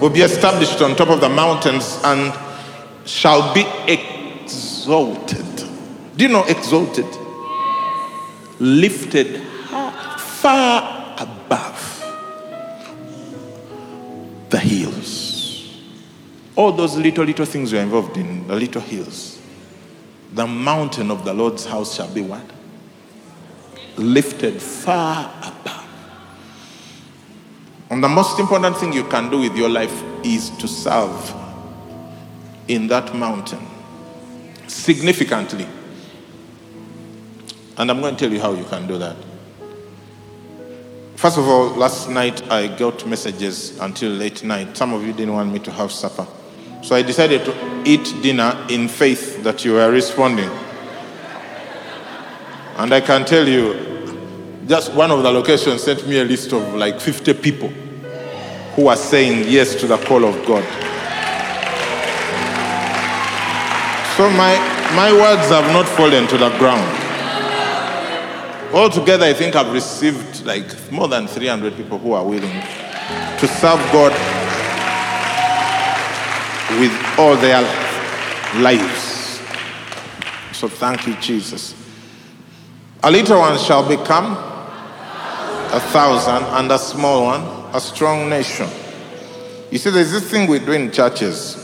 [0.00, 2.32] will be established on top of the mountains and
[3.06, 5.44] shall be exalted.
[6.16, 7.06] Do you know exalted?
[8.58, 9.42] Lifted
[10.18, 12.04] far above
[14.50, 15.80] the hills.
[16.54, 19.40] All those little, little things you're involved in, the little hills.
[20.32, 22.44] The mountain of the Lord's house shall be what?
[23.96, 25.75] Lifted far above.
[27.90, 31.32] And the most important thing you can do with your life is to serve
[32.68, 33.64] in that mountain
[34.66, 35.66] significantly.
[37.76, 39.16] And I'm going to tell you how you can do that.
[41.16, 44.76] First of all, last night I got messages until late night.
[44.76, 46.26] Some of you didn't want me to have supper.
[46.82, 50.50] So I decided to eat dinner in faith that you were responding.
[52.76, 53.95] And I can tell you,
[54.66, 57.68] just one of the locations sent me a list of like 50 people
[58.74, 60.64] who are saying yes to the call of God.
[64.16, 64.56] So my,
[64.96, 67.04] my words have not fallen to the ground.
[68.74, 73.78] Altogether, I think I've received like more than 300 people who are willing to serve
[73.92, 74.12] God
[76.80, 77.62] with all their
[78.60, 79.40] lives.
[80.52, 81.74] So thank you, Jesus.
[83.04, 84.55] A little one shall become
[85.72, 88.68] a thousand, and a small one a strong nation.
[89.70, 91.62] You see, there's this thing we do in churches.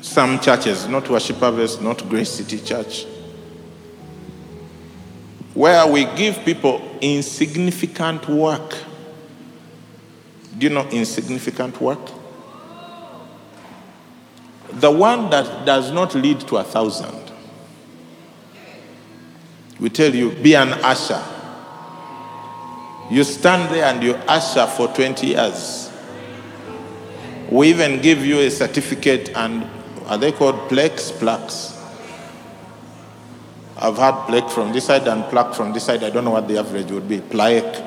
[0.00, 3.06] Some churches, not Worship Harvest, not Grace City Church,
[5.54, 8.76] where we give people insignificant work.
[10.56, 12.10] Do you know insignificant work?
[14.70, 17.32] The one that does not lead to a thousand.
[19.80, 21.22] We tell you, be an usher.
[23.10, 25.90] You stand there and you usher for 20 years.
[27.50, 29.68] We even give you a certificate and
[30.06, 31.10] are they called plaques?
[31.12, 31.72] Plaques.
[33.76, 36.02] I've had plaque from this side and plaque from this side.
[36.02, 37.20] I don't know what the average would be.
[37.20, 37.82] Plaque.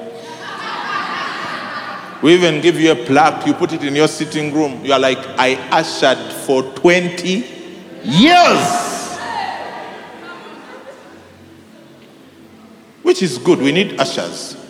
[2.22, 3.46] We even give you a plaque.
[3.46, 4.84] You put it in your sitting room.
[4.84, 7.46] You are like, I ushered for 20
[8.04, 9.18] years.
[13.04, 13.60] Which is good.
[13.60, 14.67] We need ushers.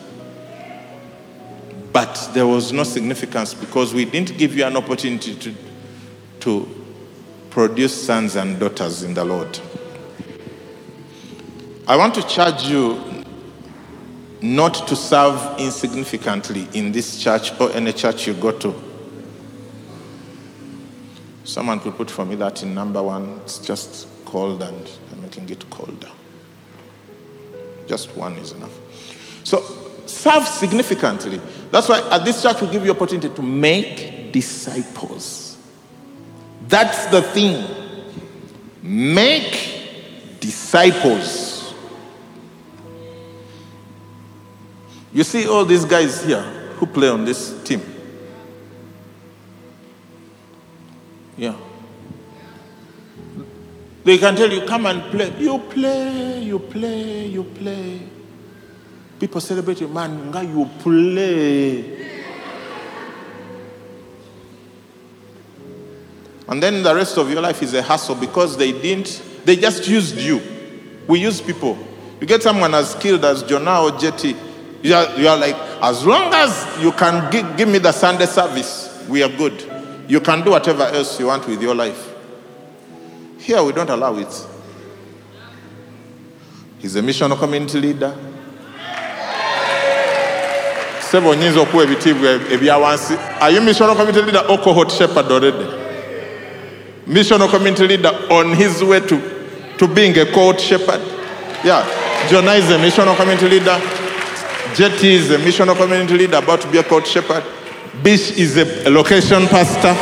[1.98, 5.56] But there was no significance because we didn't give you an opportunity to,
[6.42, 6.86] to
[7.50, 9.60] produce sons and daughters in the Lord.
[11.88, 13.24] I want to charge you
[14.44, 18.76] not to serve insignificantly in this church or any church you go to.
[21.46, 25.50] Someone could put for me that in number one, it's just cold and I'm making
[25.50, 26.12] it colder.
[27.88, 28.78] Just one is enough.
[29.44, 31.40] So serve significantly.
[31.72, 35.58] That's why at this church we give you opportunity to make disciples.
[36.68, 37.66] That's the thing.
[38.82, 41.74] Make disciples.
[45.14, 46.42] You see all these guys here
[46.78, 47.82] who play on this team.
[51.38, 51.56] Yeah.
[54.04, 55.34] They can tell you, come and play.
[55.38, 58.17] You play, you play, you play.
[59.20, 62.08] People celebrate you, man, nga you play.
[66.48, 69.88] And then the rest of your life is a hassle because they didn't, they just
[69.88, 70.42] used you.
[71.08, 71.78] We use people.
[72.22, 74.36] You get someone as skilled as Jonah or Jetty,
[74.82, 78.26] you are, you are like, as long as you can give, give me the Sunday
[78.26, 79.64] service, we are good.
[80.08, 82.14] You can do whatever else you want with your life.
[83.40, 84.48] Here we don't allow it.
[86.80, 88.16] He's a missional community leader.
[91.12, 94.44] Several nyinza okuwa ebitiibwa ebya wansi are missional community leader?
[94.50, 95.66] Or cohort shepherd already.
[97.08, 99.22] Missional community leader on his way to,
[99.78, 101.02] to being a cohort shepherd.
[101.64, 101.86] Yeah.
[102.30, 103.80] Jonah is a missional community leader.
[104.76, 107.44] Jetty is a missional community leader about to be a cohort shepherd.
[108.04, 109.96] Bish is a location pastor.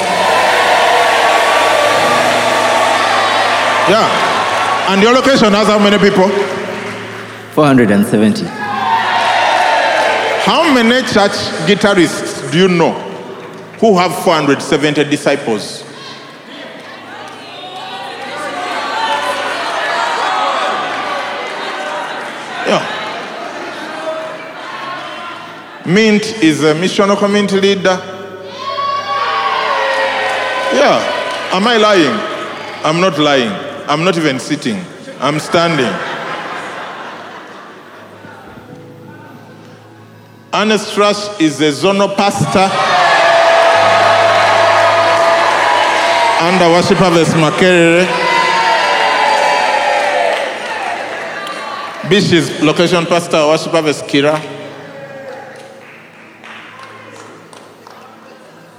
[3.92, 4.90] Yeah.
[4.90, 6.30] And your location has how many people?
[7.54, 8.65] 470.
[10.46, 11.38] How many church
[11.68, 13.06] guitarists do you know?
[13.80, 15.84] who have 470 disciples.
[22.66, 22.82] Yeah.
[25.86, 28.00] Mint is a missional community leader.
[30.74, 31.52] Yeah.
[31.52, 32.20] Am I lying?
[32.84, 33.52] I'm not lying.
[33.88, 34.84] I'm not even sitting.
[35.20, 36.15] I'm standing.
[40.56, 42.69] Ernest Rush is a zonal pastor
[46.42, 48.07] under Worship Harvest Makerere.
[52.10, 54.40] Bish is location pastor, Worship Harvest Kira.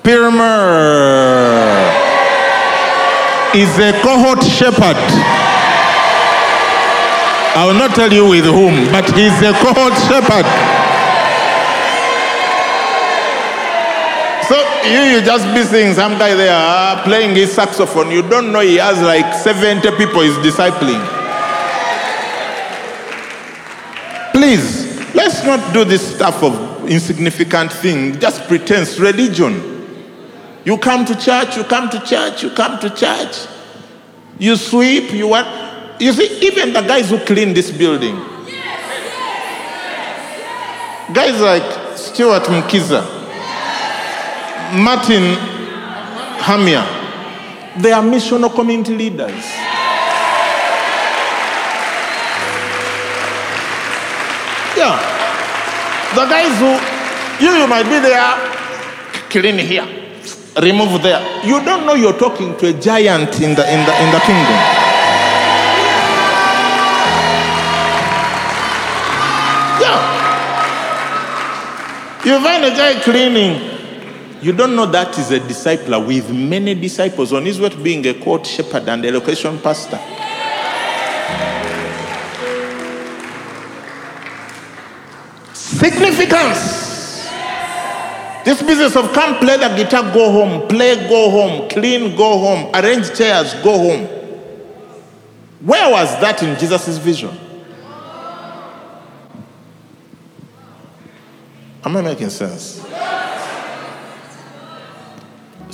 [0.03, 0.57] Pirmer
[3.55, 4.97] is a cohort shepherd.
[7.55, 10.76] I will not tell you with whom, but he's a cohort shepherd.
[14.49, 18.13] So you, you just be seeing some guy there uh, playing his saxophone.
[18.13, 21.03] You don't know he has like 70 people he's discipling.
[24.31, 29.75] Please, let's not do this stuff of insignificant thing, just pretense religion.
[30.65, 33.49] You come to church, you come to church, you come to church.
[34.39, 36.01] You sweep, you what?
[36.01, 38.15] You see, even the guys who clean this building,
[41.13, 43.16] guys like Stuart Mkiza,
[44.75, 45.37] Martin
[46.39, 46.85] Hamia,
[47.81, 49.45] they are missional community leaders.
[54.77, 54.99] Yeah.
[56.15, 56.79] The guys who,
[57.45, 58.35] you, you might be there,
[59.31, 59.87] clean here,
[60.61, 61.21] remove there.
[61.47, 64.61] You don't know you're talking to a giant in the, in the, in the kingdom.
[69.81, 70.01] Yeah.
[72.25, 73.76] You find a guy cleaning.
[74.47, 78.07] You don't know that is a discipler with many disciples on his way to being
[78.07, 79.99] a cohort shepherd and a location pastor.
[85.53, 87.27] Significance.
[88.45, 92.71] This business of come play the guitar, go home, play, go home, clean, go home,
[92.73, 94.05] arrange chairs, go home.
[95.61, 97.37] Where was that in Jesus' vision?
[101.85, 102.87] Am I making sense?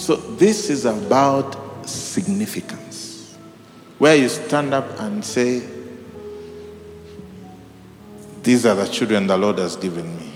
[0.03, 1.57] So, this is about
[1.89, 3.39] significance.
[3.99, 5.63] Where you stand up and say,
[8.43, 10.33] These are the children the Lord has given me.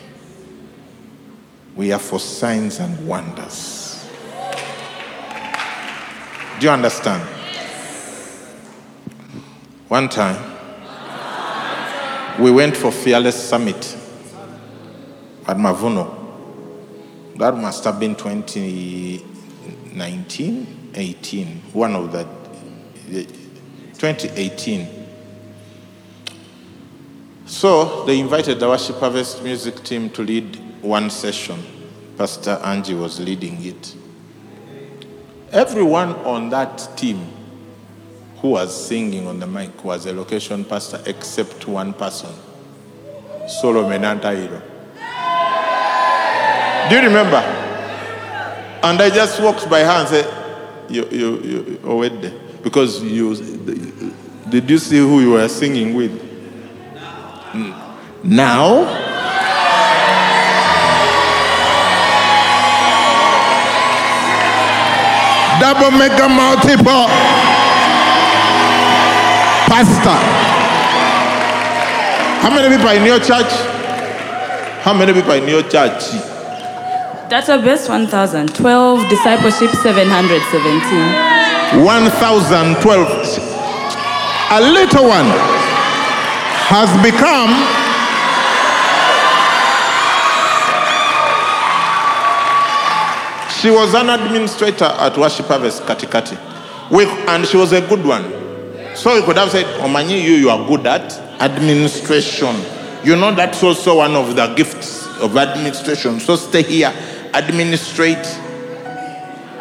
[1.74, 4.08] We are for signs and wonders.
[6.60, 7.24] Do you understand?
[9.88, 10.40] One time,
[12.40, 13.98] we went for Fearless Summit
[15.48, 16.14] at Mavuno.
[17.38, 19.35] That must have been 2019,
[20.00, 22.25] 18, one of the
[23.98, 24.88] 2018.
[27.46, 31.62] So they invited the Worship Harvest music team to lead one session.
[32.19, 33.94] Pastor Angie was leading it.
[35.52, 37.25] Everyone on that team
[38.38, 42.34] who was singing on the mic was a location pastor except one person,
[43.48, 44.60] Solomon Antairo.
[46.91, 47.56] Do you remember?
[48.86, 50.26] And I just walked by her and said,
[50.88, 53.34] You, you, you, Owede, because you,
[54.48, 56.12] did you see who you were singing with?
[57.50, 57.74] Mm.
[58.22, 58.84] Now?
[65.58, 67.06] Double mega multiple
[69.66, 70.16] pastor.
[72.40, 73.50] How many people in your church?
[74.82, 76.35] How many people in your church?
[77.28, 81.84] Database 1012, discipleship 717.
[81.84, 83.08] 1012.
[84.52, 85.26] A little one
[86.70, 87.50] has become
[93.60, 96.38] she was an administrator at Worship Harvest Katikati.
[96.92, 98.22] We, and she was a good one.
[98.94, 102.54] So we could have said, Omanyi, you, you are good at administration.
[103.04, 106.20] You know that's also one of the gifts of administration.
[106.20, 106.92] So stay here,
[107.36, 108.26] administrate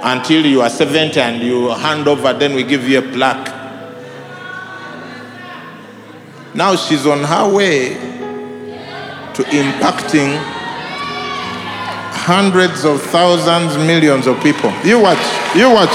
[0.01, 3.51] until you are 70 and you hand over, then we give you a plaque.
[6.55, 7.95] Now she's on her way
[9.33, 10.39] to impacting
[12.15, 14.71] hundreds of thousands, millions of people.
[14.85, 15.19] You watch,
[15.53, 15.91] you watch.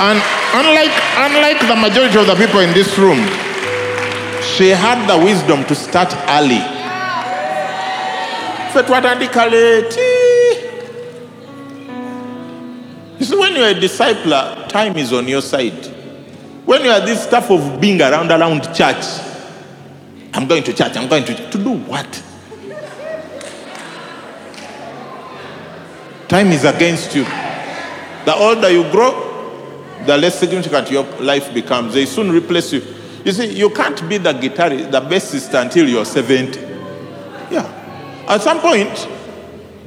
[0.00, 0.18] And
[0.58, 3.18] unlike, unlike the majority of the people in this room,
[4.42, 6.60] she had the wisdom to start early.
[8.72, 10.11] Fetwatandika late.
[13.22, 15.86] You see, when you're a discipler, time is on your side.
[16.66, 19.04] When you are this stuff of being around around church,
[20.34, 22.22] I'm going to church, I'm going to to do what?
[26.26, 27.22] Time is against you.
[27.22, 29.12] The older you grow,
[30.04, 31.94] the less significant your life becomes.
[31.94, 32.82] They soon replace you.
[33.24, 36.58] You see, you can't be the guitarist, the bassist until you're 70.
[37.52, 38.24] Yeah.
[38.26, 39.08] At some point,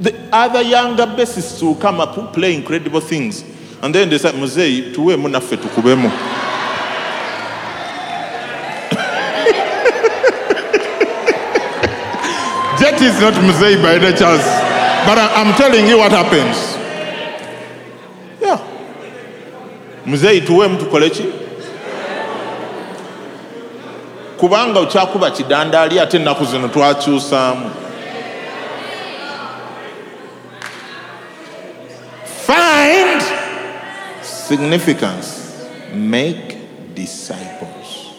[0.00, 3.44] the other younger bassists will come up who play incredible things.
[3.82, 6.10] And then they say, Muzei, tuwe munafe tukubemo.
[12.78, 14.44] Jet is not Muzei by any chance.
[15.06, 16.76] But I'm telling you what happens.
[18.40, 18.58] Yeah.
[20.06, 21.24] Muzei tuwe tukoleki
[24.36, 27.70] kubanga okyakuba kidandaali ate ennaku zino twakyusaamu
[34.46, 38.14] significance make disciples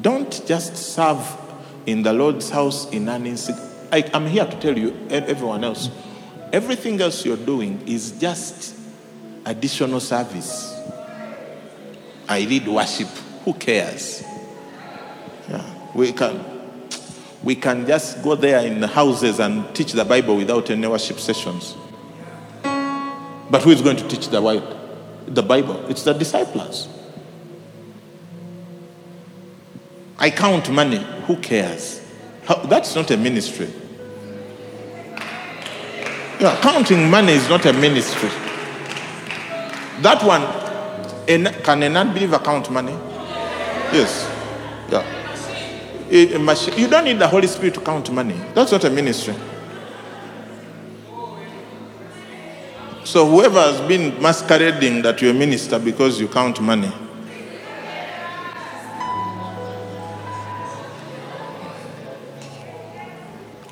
[0.00, 1.36] don't just serve
[1.86, 5.90] in the lord's house in an insig- I, i'm here to tell you everyone else
[6.52, 8.76] everything else you're doing is just
[9.44, 10.70] additional service
[12.30, 13.08] I lead worship.
[13.44, 14.22] Who cares?
[15.48, 15.64] Yeah,
[15.96, 16.44] we can
[17.42, 21.18] we can just go there in the houses and teach the Bible without any worship
[21.18, 21.74] sessions.
[23.50, 24.78] But who is going to teach the Bible?
[25.26, 25.84] The Bible.
[25.88, 26.88] It's the disciples.
[30.18, 31.04] I count money.
[31.26, 32.00] Who cares?
[32.46, 33.68] How, that's not a ministry.
[36.40, 38.30] Yeah, counting money is not a ministry.
[40.00, 40.42] That one,
[41.62, 42.92] can a non-believer count money?
[43.92, 44.26] Yes.
[44.90, 45.04] Yeah.
[46.10, 48.34] Eh, eh, a machi- you don't need the Holy Spirit to count money.
[48.54, 49.34] That's not a ministry.
[53.10, 56.92] So whoever has been masquerading that you're a minister because you count money.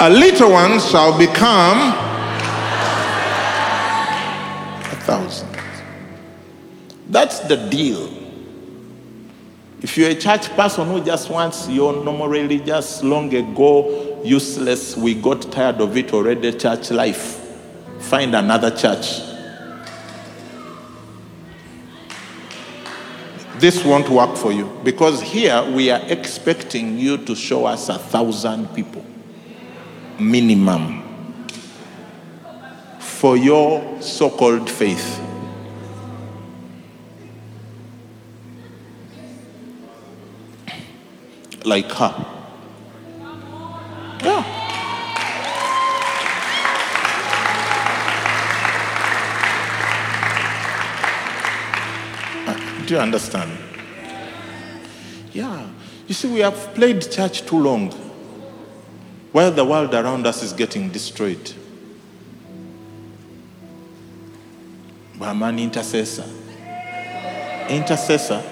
[0.00, 1.95] A little one shall become
[4.83, 5.57] a thousand.
[7.09, 8.12] That's the deal.
[9.83, 15.14] If you're a church person who just wants your normal religious, long ago, useless, we
[15.14, 17.40] got tired of it already, church life,
[18.00, 19.27] find another church.
[23.58, 27.98] This won't work for you because here we are expecting you to show us a
[27.98, 29.04] thousand people
[30.18, 31.02] minimum
[32.98, 35.24] for your so called faith.
[41.68, 42.38] like her.
[52.88, 53.52] Do you understand?
[55.35, 55.68] Yeah.
[56.07, 57.90] You see, we have played church too long
[59.30, 61.52] while the world around us is getting destroyed.
[65.18, 66.25] But I'm an intercessor.
[67.68, 68.42] Intercessor.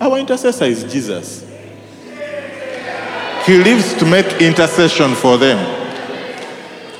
[0.00, 1.44] Our intercessor is Jesus.
[3.46, 5.58] He lives to make intercession for them.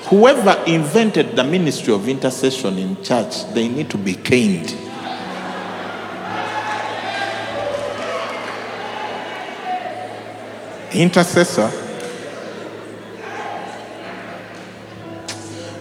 [0.07, 4.77] Whoever invented the ministry of intercession in church, they need to be caned.
[10.97, 11.71] Intercessor.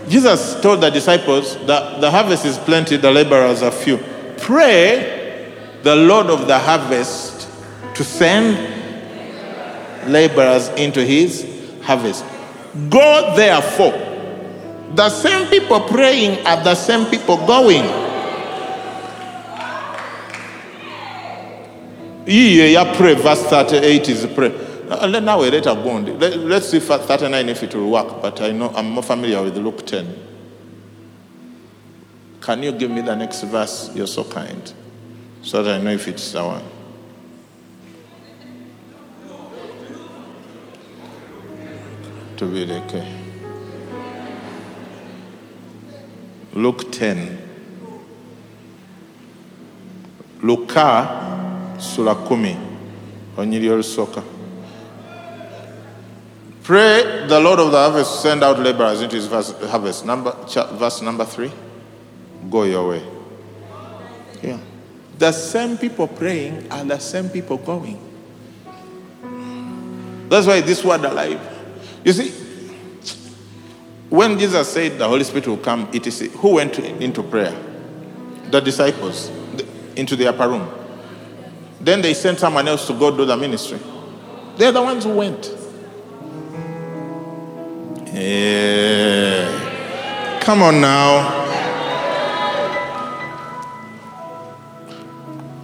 [0.07, 3.97] Jesus told the disciples that the harvest is plenty, the laborers are few.
[4.37, 5.51] Pray
[5.83, 7.49] the Lord of the harvest
[7.95, 8.57] to send
[10.11, 11.47] laborers into his
[11.81, 12.23] harvest.
[12.89, 13.93] Go therefore.
[14.93, 17.83] The same people praying are the same people going.
[22.27, 24.64] Ye ya pray, verse 38 is pray.
[24.89, 26.19] Uh, Now we go on.
[26.19, 29.41] Let, let's see for 39 if it will work, but I know I'm more familiar
[29.41, 30.15] with Luke 10.
[32.41, 33.89] Can you give me the next verse?
[33.95, 34.71] You're so kind.
[35.41, 36.63] So that I know if it's the one.
[42.37, 43.21] To be okay.
[46.53, 47.41] Luke 10.
[50.43, 52.55] Luka sura kumi
[53.37, 54.34] onyiri.
[56.65, 60.05] Pray the Lord of the harvest send out laborers into his harvest.
[60.05, 60.35] Number,
[60.73, 61.51] verse number three.
[62.49, 63.03] Go your way.
[64.41, 64.59] Yeah.
[65.17, 67.99] The same people praying are the same people going.
[70.27, 71.39] That's why this word alive.
[72.03, 72.45] You see,
[74.09, 77.53] When Jesus said the Holy Spirit will come, it is who went into prayer?
[78.49, 79.29] The disciples
[79.95, 80.69] into the upper room.
[81.81, 83.79] Then they sent someone else to go do the ministry.
[84.57, 85.51] They're the ones who went.
[88.15, 89.49] Yeah.
[90.39, 91.43] Come on now.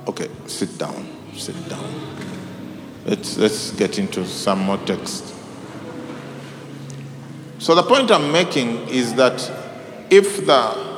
[0.05, 1.07] Okay, sit down.
[1.33, 1.89] Sit down.
[3.05, 5.33] Let's, let's get into some more text.
[7.59, 9.49] So, the point I'm making is that
[10.09, 10.91] if the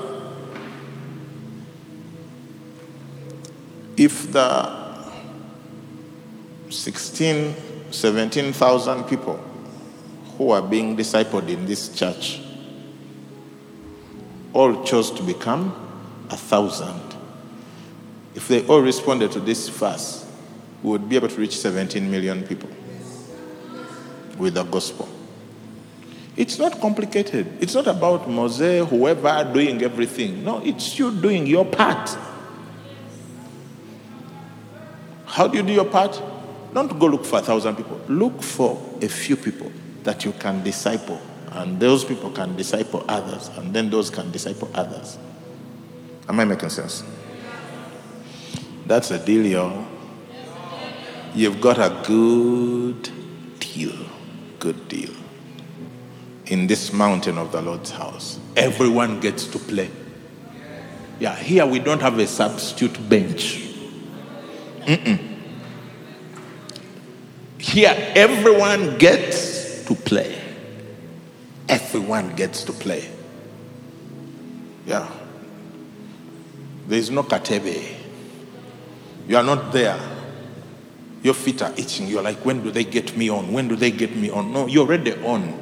[3.95, 5.03] if the
[6.69, 7.55] 16,
[7.91, 9.52] 17,000 people
[10.37, 12.41] who are being discipled in this church
[14.53, 15.73] all chose to become
[16.29, 17.01] a thousand,
[18.35, 20.25] if they all responded to this verse,
[20.81, 22.69] we would be able to reach 17 million people
[24.37, 25.07] with the gospel.
[26.35, 27.47] It's not complicated.
[27.61, 30.43] It's not about Moses, whoever doing everything.
[30.43, 32.17] No, it's you doing your part.
[35.25, 36.21] How do you do your part?
[36.73, 38.01] Don't go look for a thousand people.
[38.07, 39.71] Look for a few people
[40.03, 41.19] that you can disciple,
[41.51, 45.17] and those people can disciple others, and then those can disciple others.
[46.27, 47.03] Am I making sense?
[48.85, 49.87] That's a deal, y'all.
[51.33, 53.09] You've got a good
[53.59, 53.95] deal.
[54.59, 55.13] Good deal.
[56.47, 59.89] In this mountain of the Lord's house, everyone gets to play.
[61.19, 63.61] Yeah, here we don't have a substitute bench.
[67.57, 70.39] Here, everyone gets to play.
[71.67, 73.09] Everyone gets to play.
[74.85, 75.09] Yeah.
[76.87, 77.95] There is no katebe.
[79.27, 79.97] You are not there.
[81.21, 82.07] Your feet are itching.
[82.07, 83.53] You're like, when do they get me on?
[83.53, 84.51] When do they get me on?
[84.51, 85.59] No, you're already on.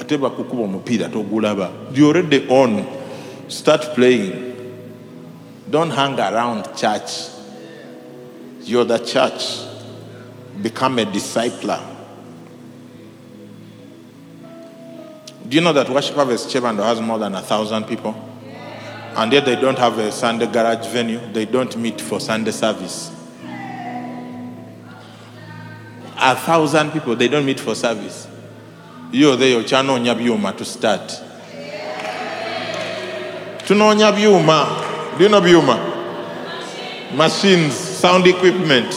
[0.00, 1.94] Ate bakukuba omupiira togulaba.
[1.94, 2.86] You're already on.
[3.48, 4.54] Start playing.
[5.70, 7.28] Don't hang around church.
[8.62, 9.58] You're the church.
[10.62, 11.93] Become a discipler.
[15.46, 18.14] Do you know that Worship Harvest Kyebando has more than a thousand people?
[19.16, 21.20] And yet they don't have a Sunday garage venue.
[21.32, 23.10] They don't meet for Sunday service.
[26.16, 28.26] A thousand people, they don't meet for service.
[29.12, 31.08] You're there, chanoonya byuma to start.
[33.66, 35.18] Tunoonya byuma.
[35.18, 35.92] Do you know byuma?
[37.14, 38.92] Machines, sound equipment.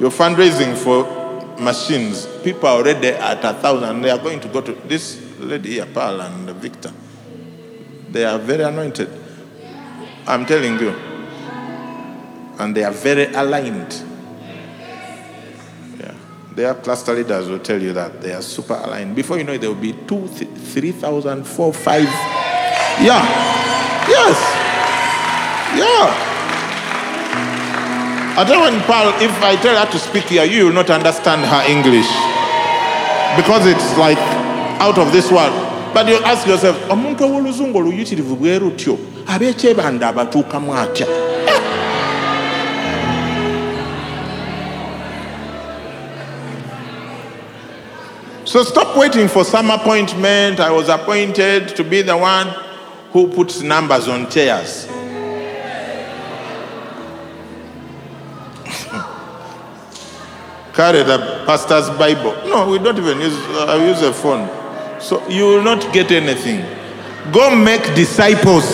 [0.00, 1.23] You're fundraising for
[1.60, 2.26] machines.
[2.42, 4.02] People are already at a thousand.
[4.02, 6.92] They are going to go to this lady here, Pearl and Victor.
[8.10, 9.08] They are very anointed.
[10.26, 10.90] I'm telling you.
[12.58, 13.92] And they are very aligned.
[15.98, 16.14] Yeah.
[16.54, 19.16] Their cluster leaders will tell you that they are super aligned.
[19.16, 22.04] Before you know it, there will be two, th- three thousand, four, five.
[23.02, 23.24] Yeah.
[24.08, 24.38] Yes.
[25.76, 26.33] Yeah.
[28.36, 31.42] I tell when Paul, if I tell her to speak here, you will not understand
[31.42, 32.08] her English.
[33.36, 34.18] Because it's like
[34.82, 35.52] out of this world.
[35.94, 41.06] But you ask yourself, omuntu ow'oluzungu oluyitirivu bwe rutyo abeekyebanda abatuukamu atya
[48.44, 50.58] So stop waiting for some appointment.
[50.58, 52.48] I was appointed to be the one
[53.12, 54.88] who puts numbers on chairs.
[60.74, 62.32] Carry the pastor's Bible.
[62.48, 63.38] No, we don't even use.
[63.56, 64.48] I use a phone,
[65.00, 66.66] so you will not get anything.
[67.32, 68.64] Go make disciples.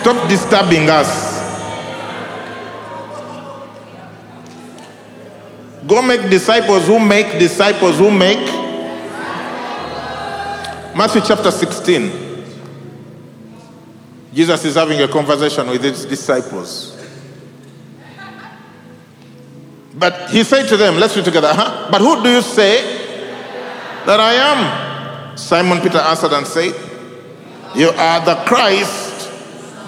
[0.00, 1.30] Stop disturbing us.
[5.86, 8.38] Go make disciples who make disciples who make.
[10.94, 12.28] Matthew chapter 16.
[14.32, 16.99] Jesus is having a conversation with his disciples.
[19.94, 21.88] But he said to them, let's read together, huh?
[21.90, 22.82] But who do you say
[24.06, 25.36] that I am?
[25.36, 26.74] Simon Peter answered and said,
[27.74, 29.30] You are the Christ,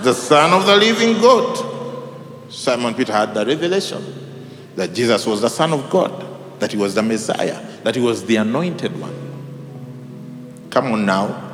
[0.02, 1.68] the Son of the living God.
[2.50, 4.02] Simon Peter had the revelation
[4.76, 8.24] that Jesus was the Son of God, that he was the Messiah, that he was
[8.24, 10.68] the anointed one.
[10.70, 11.50] Come on now.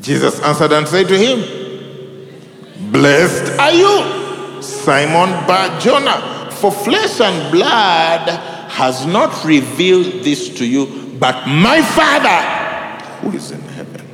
[0.00, 4.23] Jesus answered and said to him, Blessed are you,
[4.64, 8.28] Simon Bar Jonah, for flesh and blood
[8.70, 12.64] has not revealed this to you, but my Father
[13.20, 14.06] who is in heaven.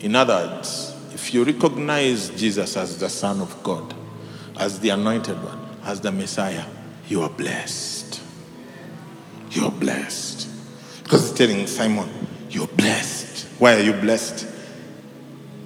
[0.00, 3.94] In other words, if you recognize Jesus as the Son of God,
[4.56, 6.64] as the anointed one, as the Messiah,
[7.08, 8.20] you are blessed.
[9.50, 10.48] You're blessed.
[11.02, 12.08] Because he's telling Simon,
[12.50, 13.46] You're blessed.
[13.58, 14.46] Why are you blessed?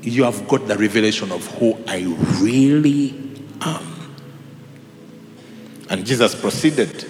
[0.03, 2.03] You have got the revelation of who I
[2.41, 3.15] really
[3.61, 3.87] am.
[5.89, 7.07] And Jesus proceeded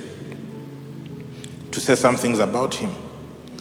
[1.71, 2.91] to say some things about him.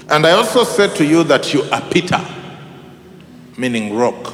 [0.09, 2.19] And I also said to you that you are Peter,
[3.57, 4.33] meaning rock,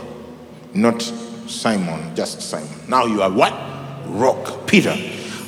[0.74, 1.02] not
[1.46, 2.90] Simon, just Simon.
[2.90, 3.54] Now you are what?
[4.08, 4.96] Rock, Peter.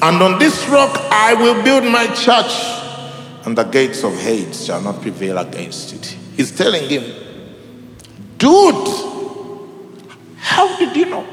[0.01, 4.81] And on this rock I will build my church, and the gates of Hades shall
[4.81, 6.15] not prevail against it.
[6.37, 7.03] He's telling him,
[8.37, 9.18] dude,
[10.99, 11.25] you know?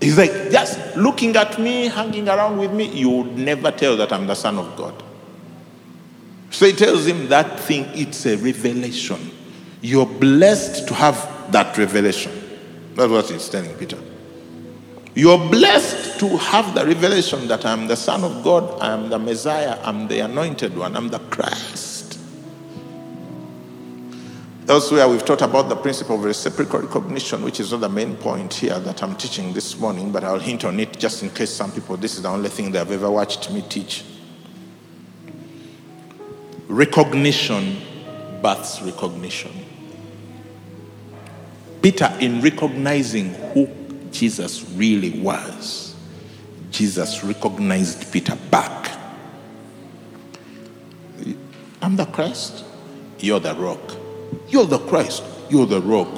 [0.00, 4.12] He's like, just looking at me, hanging around with me, you would never tell that
[4.12, 5.02] I'm the Son of God.
[6.50, 9.30] So he tells him that thing, it's a revelation.
[9.80, 12.32] You're blessed to have that revelation.
[12.94, 13.98] That's what he's telling Peter.
[15.14, 19.18] You're blessed to have the revelation that I'm the Son of God, I am the
[19.18, 21.87] Messiah, I'm the anointed one, I'm the Christ.
[24.68, 28.52] Elsewhere, we've taught about the principle of reciprocal recognition, which is not the main point
[28.52, 31.72] here that I'm teaching this morning, but I'll hint on it just in case some
[31.72, 34.04] people, this is the only thing they have ever watched me teach.
[36.66, 37.78] Recognition
[38.42, 39.52] births recognition.
[41.80, 43.68] Peter, in recognizing who
[44.10, 45.96] Jesus really was,
[46.70, 48.98] Jesus recognized Peter back.
[51.80, 52.64] I'm the Christ.
[53.18, 53.97] You're the rock.
[54.48, 55.22] You're the Christ.
[55.50, 56.08] You're the rock.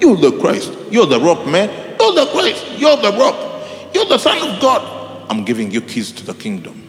[0.00, 0.72] You're the Christ.
[0.90, 1.68] You're the rock, man.
[2.00, 2.66] You're the Christ.
[2.78, 3.94] You're the rock.
[3.94, 5.26] You're the Son of God.
[5.30, 6.84] I'm giving you keys to the kingdom.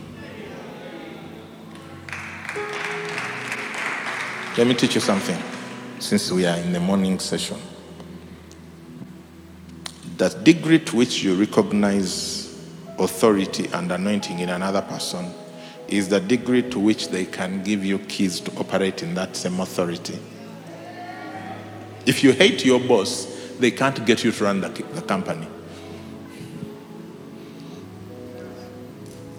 [4.57, 5.37] Let me teach you something
[5.99, 7.57] since we are in the morning session.
[10.17, 12.59] The degree to which you recognize
[12.97, 15.33] authority and anointing in another person
[15.87, 19.59] is the degree to which they can give you keys to operate in that same
[19.59, 20.19] authority.
[22.05, 23.25] If you hate your boss,
[23.59, 25.47] they can't get you to run the, the company.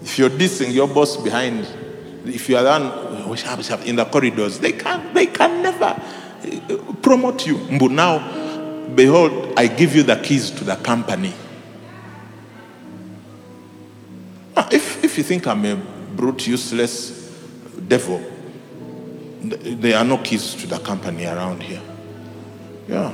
[0.03, 1.67] If you're dissing your boss behind,
[2.25, 7.57] if you are the in the corridors, they can they can never uh, promote you.
[7.79, 11.33] But now, behold, I give you the keys to the company.
[14.71, 17.11] If, if you think I'm a brute, useless
[17.87, 18.21] devil,
[19.41, 21.81] there are no keys to the company around here.
[22.87, 23.13] Yeah.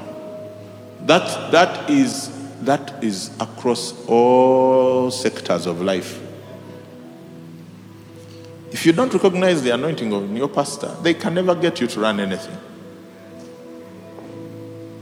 [1.01, 6.21] That, that, is, that is across all sectors of life.
[8.71, 11.99] If you don't recognize the anointing of your pastor, they can never get you to
[11.99, 12.57] run anything.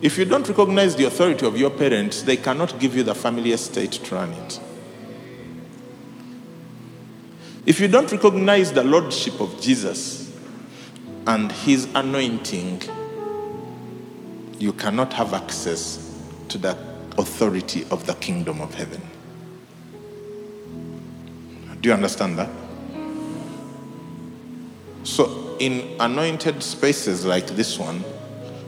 [0.01, 3.53] If you don't recognize the authority of your parents, they cannot give you the family
[3.53, 4.59] estate to run it.
[7.65, 10.31] If you don't recognize the lordship of Jesus
[11.25, 12.83] and his anointing,
[14.59, 16.13] you cannot have access
[16.49, 16.77] to the
[17.17, 19.01] authority of the kingdom of heaven.
[21.81, 22.49] Do you understand that?
[25.03, 28.03] So, in anointed spaces like this one,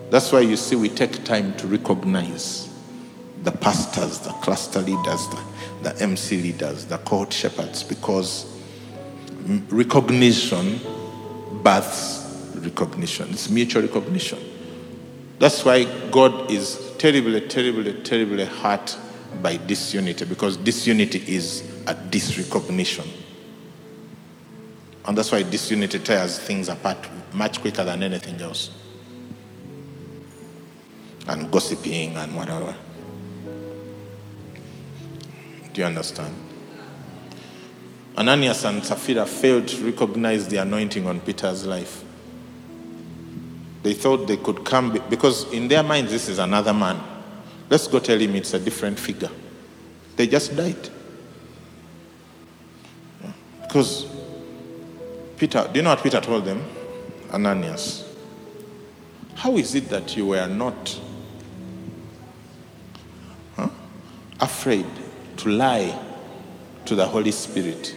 [0.09, 2.71] that's why you see we take time to recognize
[3.43, 5.43] the pastors, the cluster leaders, the,
[5.83, 8.45] the MC leaders, the cohort shepherds, because
[9.69, 10.79] recognition
[11.63, 13.29] births recognition.
[13.29, 14.39] It's mutual recognition.
[15.39, 18.97] That's why God is terribly, terribly, terribly hurt
[19.41, 23.07] by disunity, because disunity is a disrecognition.
[25.05, 26.97] And that's why disunity tears things apart
[27.33, 28.71] much quicker than anything else.
[31.27, 32.75] And gossiping and whatever.
[35.73, 36.33] Do you understand?
[38.17, 42.03] Ananias and Sapphira failed to recognize the anointing on Peter's life.
[43.87, 47.01] They thought they could come because in their minds this is another man.
[47.69, 49.29] Let's go tell him it's a different figure.
[50.17, 50.89] They just died.
[53.61, 54.05] Because
[55.37, 56.65] Peter, do you know what Peter told them?
[57.31, 58.13] Ananias,
[59.35, 60.99] how is it that you were not
[63.55, 63.69] huh,
[64.41, 64.85] afraid
[65.37, 65.97] to lie
[66.83, 67.95] to the Holy Spirit?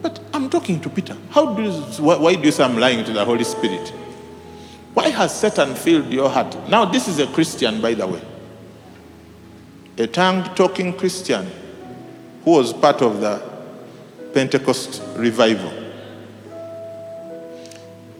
[0.00, 1.16] But I'm talking to Peter.
[1.30, 1.72] How do you,
[2.04, 3.92] why do you say I'm lying to the Holy Spirit?
[4.94, 6.68] Why has Satan filled your heart?
[6.68, 8.22] Now, this is a Christian, by the way.
[9.98, 11.50] A tongue talking Christian
[12.44, 13.42] who was part of the
[14.34, 15.72] Pentecost revival.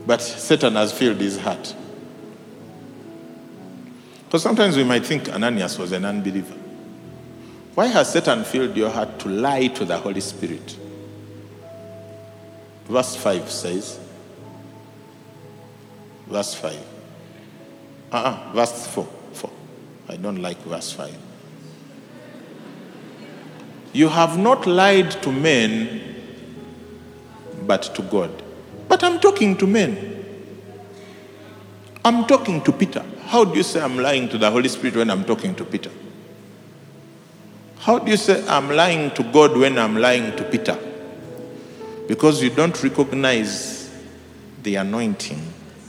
[0.07, 1.75] But Satan has filled his heart.
[4.25, 6.55] Because sometimes we might think Ananias was an unbeliever.
[7.75, 10.77] Why has Satan filled your heart to lie to the Holy Spirit?
[12.87, 13.99] Verse 5 says,
[16.27, 16.77] verse 5.
[18.13, 19.09] Uh-uh, verse 4.
[19.33, 19.51] 4.
[20.09, 21.17] I don't like verse 5.
[23.93, 26.01] You have not lied to men,
[27.67, 28.43] but to God.
[28.89, 30.09] But I'm talking to men.
[32.05, 33.05] I'm talking to Peter.
[33.27, 35.91] How do you say I'm lying to the Holy Spirit when I'm talking to Peter?
[37.79, 40.79] How do you say I'm lying to God when I'm lying to Peter?
[42.07, 43.93] Because you don't recognize
[44.63, 45.41] the anointing,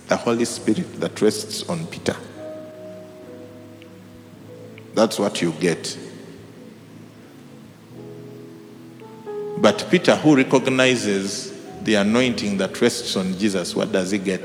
[0.08, 2.16] the Holy Spirit that rests on Peter.
[4.94, 5.98] That's what you get.
[9.58, 11.52] But Peter, who recognizes
[11.84, 14.42] the anointing that rests on Jesus, what does he get?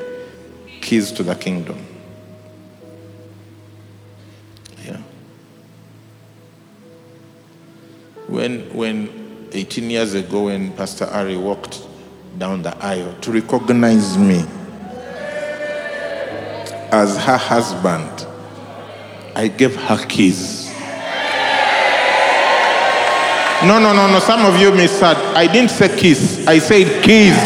[0.81, 1.85] Keys to the kingdom.
[4.85, 5.01] Yeah.
[8.29, 11.83] When, when 18 years ago, when Pastor Ari walked
[12.39, 14.45] down the aisle to recognize me
[16.91, 18.27] as her husband,
[19.35, 20.69] I gave her keys.
[23.65, 24.21] No, no, no, no.
[24.21, 25.17] Some of you misheard.
[25.35, 26.47] I didn't say kiss.
[26.47, 27.37] I said keys.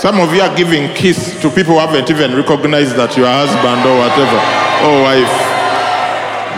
[0.00, 3.44] Some of you are giving kiss to people who haven't even recognized that you are
[3.44, 4.38] husband or whatever,
[4.86, 5.36] or wife.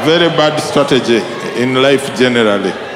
[0.05, 1.23] Very bad strategy
[1.61, 2.90] in life generally.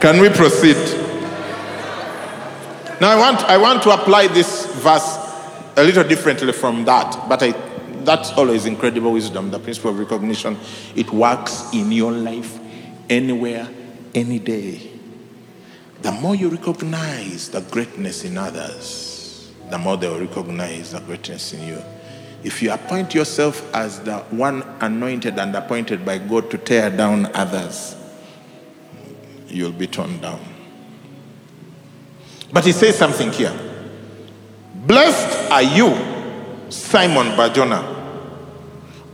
[0.00, 0.76] Can we proceed?
[3.02, 5.18] Now I want, I want to apply this verse
[5.76, 7.50] a little differently from that, but I,
[8.02, 10.58] that's always incredible wisdom, the principle of recognition.
[10.96, 12.58] It works in your life,
[13.10, 13.68] anywhere,
[14.14, 14.90] any day.
[16.00, 21.52] The more you recognize the greatness in others, the more they will recognize the greatness
[21.52, 21.82] in you.
[22.42, 27.26] If you appoint yourself as the one anointed and appointed by God to tear down
[27.34, 27.96] others,
[29.50, 30.40] you'll be torn down.
[32.52, 33.56] But he says something here.
[34.86, 37.96] Blessed are you, Simon Bar Jonah.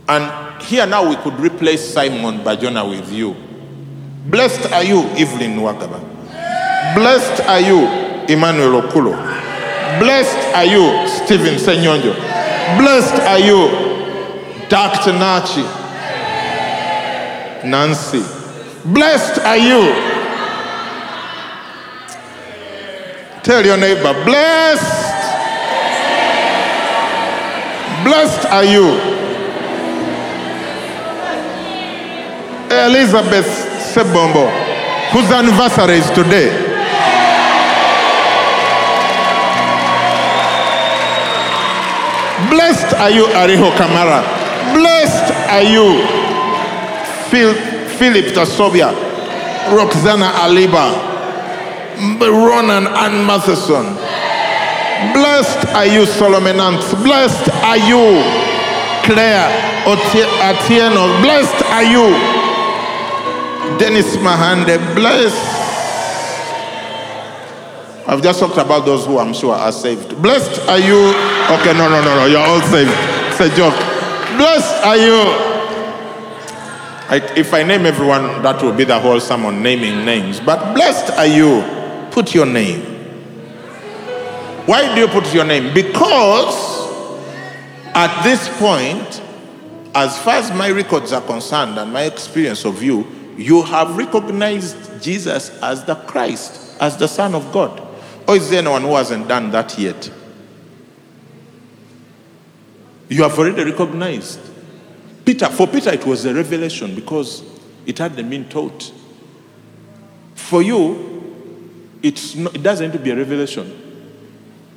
[0.07, 3.35] And here now we could replace Simon Bar Jonah with you.
[4.25, 6.03] Blessed are you, Evelyn Wagaba.
[6.95, 7.85] Blessed are you,
[8.27, 9.15] Emmanuel Okulo.
[9.99, 12.13] Blessed are you, Stephen Senyonjo.
[12.77, 15.11] Blessed are you, Dr.
[15.11, 15.63] Nachi.
[17.63, 18.23] Nancy.
[18.85, 19.81] Blessed are you,
[23.47, 24.83] Tell your neighbor, blessed.
[28.03, 28.83] Blessed are you.
[32.69, 33.47] Elizabeth
[33.93, 34.49] Sebombo,
[35.11, 36.51] whose anniversary is today.
[42.49, 44.23] Blessed are you, Ariho Kamara.
[44.73, 46.03] Blessed are you,
[47.29, 47.53] Phil,
[47.97, 48.91] Philip Tasobia,
[49.73, 51.06] Roxana Aliba,
[51.97, 53.95] Ronan and Matheson.
[55.13, 56.93] Blessed are you, Solomon Ants.
[56.95, 58.21] Blessed are you,
[59.03, 59.49] Claire
[59.85, 61.21] Atieno.
[61.21, 62.07] Blessed are you,
[63.77, 64.77] Dennis Mahande.
[64.95, 65.55] Blessed.
[68.07, 70.21] I've just talked about those who I'm sure are saved.
[70.21, 71.13] Blessed are you.
[71.59, 72.25] Okay, no, no, no, no.
[72.25, 72.91] You're all saved.
[73.27, 73.75] It's a joke.
[74.37, 75.57] Blessed are you.
[77.09, 80.39] I, if I name everyone, that will be the whole sermon, naming names.
[80.39, 81.76] But blessed are you.
[82.17, 82.81] Put your name.
[84.65, 85.71] Why do you put your name?
[85.71, 86.89] Because
[87.93, 89.21] at this point,
[89.93, 93.05] as far as my records are concerned and my experience of you,
[93.37, 97.87] you have recognized Jesus as the Christ, as the Son of God.
[98.27, 100.11] Or is there anyone who hasn't done that yet?
[103.09, 104.39] You have already recognized.
[105.23, 107.43] Peter, for Peter, it was a revelation because
[107.85, 108.91] it hadn't been taught.
[110.33, 111.16] For you,
[112.07, 113.67] it's it doesn't need to be a revelation.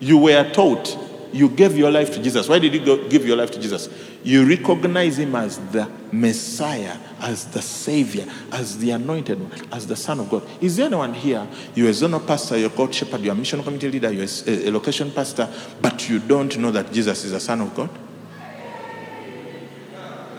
[0.01, 0.99] You were taught.
[1.33, 2.49] You gave your life to Jesus.
[2.49, 3.89] Why did you go, give your life to Jesus?
[4.25, 9.95] You recognize him as the Messiah, as the Savior, as the Anointed One, as the
[9.95, 10.43] Son of God.
[10.61, 11.47] Is there anyone here?
[11.77, 14.71] You're a zonal pastor, you're called shepherd, you're a mission committee leader, you're a, a
[14.73, 15.49] location pastor,
[15.81, 17.91] but you don't know that Jesus is the Son of God?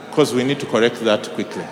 [0.10, 1.64] Because we need to correct that quickly.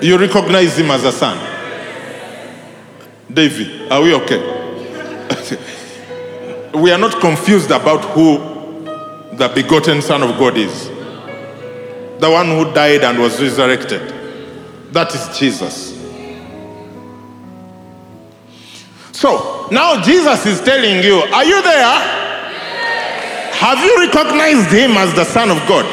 [0.00, 1.55] You recognize him as a son.
[3.36, 4.40] Davy, are we okay?
[6.74, 8.38] we are not confused about who
[9.36, 10.88] the begotten Son of God is.
[12.18, 14.00] The one who died and was resurrected.
[14.92, 15.94] That is Jesus.
[19.12, 21.84] So, now Jesus is telling you, are you there?
[23.52, 25.84] Have you recognized him as the Son of God?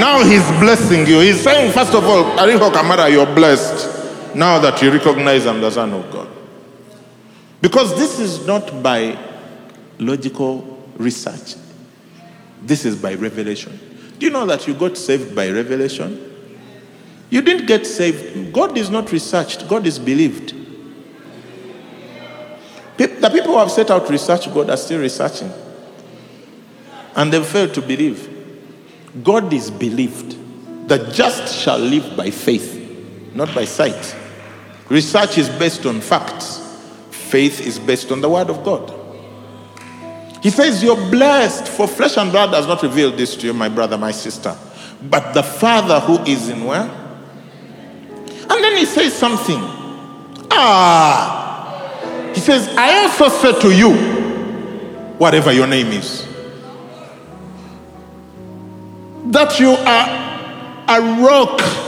[0.00, 1.20] Now he's blessing you.
[1.20, 5.70] He's saying, first of all, Ariho Kamara, you're blessed now that you recognize I'm the
[5.70, 6.37] Son of God.
[7.60, 9.18] Because this is not by
[9.98, 11.56] logical research,
[12.62, 13.78] this is by revelation.
[14.18, 16.24] Do you know that you got saved by revelation?
[17.30, 18.52] You didn't get saved.
[18.52, 20.54] God is not researched, God is believed.
[22.96, 25.52] The people who have set out research God are still researching.
[27.14, 28.28] And they've failed to believe.
[29.22, 30.36] God is believed.
[30.88, 34.16] The just shall live by faith, not by sight.
[34.88, 36.67] Research is based on facts,
[37.28, 38.94] faith is based on the word of God.
[40.42, 43.68] He says, You're blessed, for flesh and blood does not reveal this to you, my
[43.68, 44.56] brother, my sister,
[45.02, 46.88] but the Father who is in where?
[48.50, 49.60] And then he says something.
[50.50, 53.92] Ah, he says, I also said to you,
[55.18, 56.26] whatever your name is,
[59.26, 60.28] that you are
[60.88, 61.87] a rock.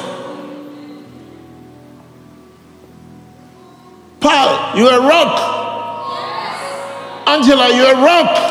[4.21, 5.59] Paul, you're a rock.
[7.27, 8.51] Angela, you're a rock.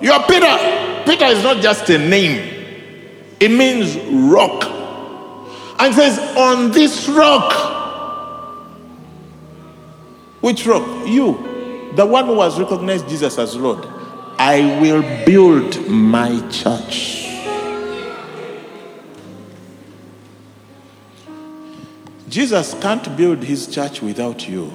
[0.00, 1.02] You're Peter.
[1.06, 2.38] Peter is not just a name,
[3.40, 3.96] it means
[4.30, 4.64] rock.
[5.78, 7.52] And says, On this rock,
[10.40, 11.06] which rock?
[11.06, 13.86] You, the one who has recognized Jesus as Lord.
[14.38, 17.33] I will build my church.
[22.34, 24.72] Jesus can't build his church without you.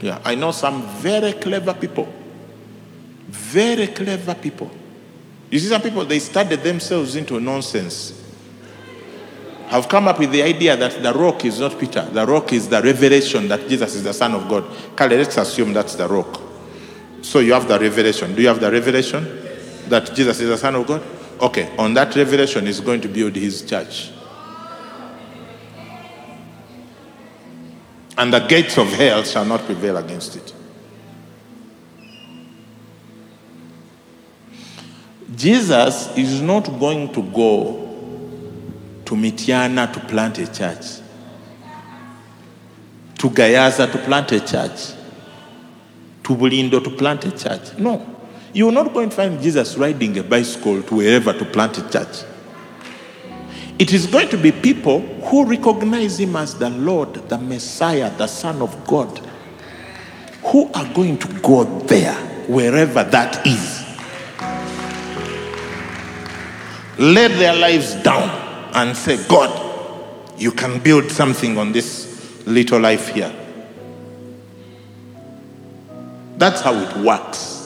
[0.00, 2.12] Yeah, I know some very clever people.
[3.28, 4.68] Very clever people.
[5.48, 8.20] You see, some people, they studied themselves into nonsense
[9.68, 12.02] have come up with the idea that the rock is not Peter.
[12.02, 14.64] The rock is the revelation that Jesus is the Son of God.
[14.96, 16.40] Kale, let's assume that's the rock.
[17.22, 18.34] So you have the revelation.
[18.34, 19.24] Do you have the revelation
[19.88, 21.19] that Jesus is the Son of God?
[21.40, 24.10] Okay, on that revelation, he's going to build his church.
[28.18, 30.52] And the gates of hell shall not prevail against it.
[35.34, 37.86] Jesus is not going to go
[39.06, 41.00] to Mityana to plant a church,
[43.16, 44.92] to Gayaza to plant a church,
[46.22, 47.78] to Bulindo to plant a church.
[47.78, 48.19] No.
[48.52, 52.24] You're not going to find Jesus riding a bicycle to wherever to plant a church.
[53.78, 58.26] It is going to be people who recognize him as the Lord, the Messiah, the
[58.26, 59.18] Son of God,
[60.44, 62.14] who are going to go there,
[62.46, 63.86] wherever that is.
[66.98, 68.28] Lay their lives down
[68.74, 69.68] and say, God,
[70.36, 73.32] you can build something on this little life here.
[76.36, 77.59] That's how it works.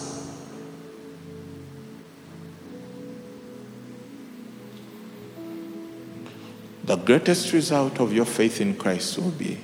[6.85, 9.59] The greatest result of your faith in Christ will be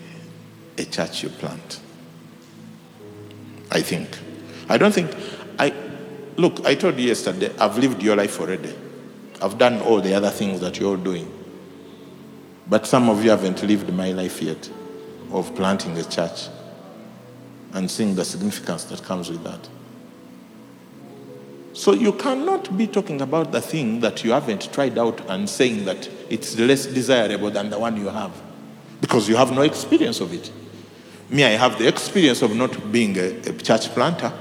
[0.78, 1.80] a church you plant.
[3.70, 4.18] I think.
[4.68, 5.14] I don't think
[5.58, 5.74] I
[6.36, 8.74] look, I told you yesterday, I've lived your life already.
[9.42, 11.30] I've done all the other things that you're doing.
[12.66, 14.70] But some of you haven't lived my life yet
[15.32, 16.48] of planting a church
[17.72, 19.68] and seeing the significance that comes with that.
[21.72, 25.84] So you cannot be talking about the thing that you haven't tried out and saying
[25.84, 28.32] that it's less desirable than the one you have
[29.00, 30.50] because you have no experience of it.
[31.30, 34.32] Me, I have the experience of not being a, a church planter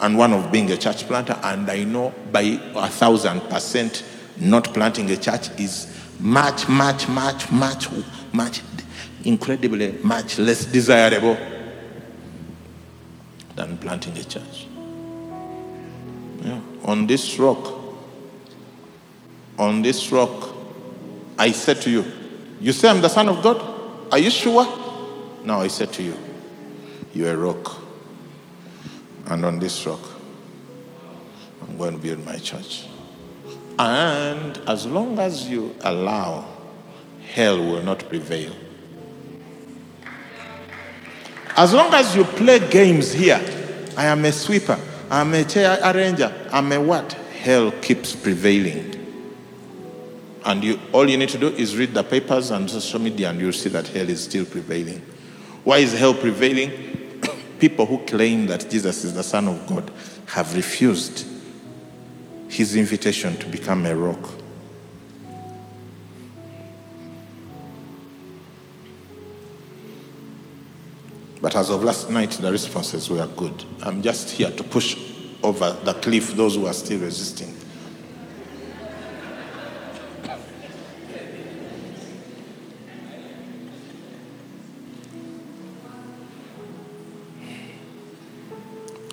[0.00, 4.04] and one of being a church planter, and I know by a thousand percent
[4.36, 5.86] not planting a church is
[6.18, 7.88] much, much, much, much,
[8.32, 8.62] much,
[9.24, 11.36] incredibly much less desirable
[13.54, 14.66] than planting a church.
[16.84, 17.80] On this rock,
[19.58, 20.54] on this rock,
[21.38, 22.04] I said to you,
[22.60, 24.12] You say I'm the Son of God?
[24.12, 24.66] Are you sure?
[25.44, 26.16] Now I said to you,
[27.14, 27.80] You're a rock.
[29.26, 30.00] And on this rock,
[31.62, 32.86] I'm going to build my church.
[33.78, 36.44] And as long as you allow,
[37.32, 38.52] hell will not prevail.
[41.56, 43.40] As long as you play games here,
[43.96, 44.78] I am a sweeper,
[45.12, 47.12] I'm a chair arranger, I'm a what?
[47.12, 48.98] Hell keeps prevailing.
[50.42, 53.38] And you, all you need to do is read the papers and social media, and
[53.38, 55.02] you'll see that hell is still prevailing.
[55.64, 57.20] Why is hell prevailing?
[57.58, 59.90] People who claim that Jesus is the Son of God
[60.28, 61.26] have refused
[62.48, 64.41] his invitation to become a rock.
[71.42, 73.64] But as of last night, the responses were good.
[73.82, 74.96] I'm just here to push
[75.42, 77.52] over the cliff those who are still resisting.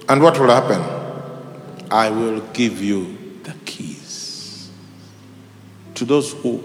[0.08, 0.82] And what will happen?
[1.90, 4.70] I will give you the keys.
[5.96, 6.64] To those who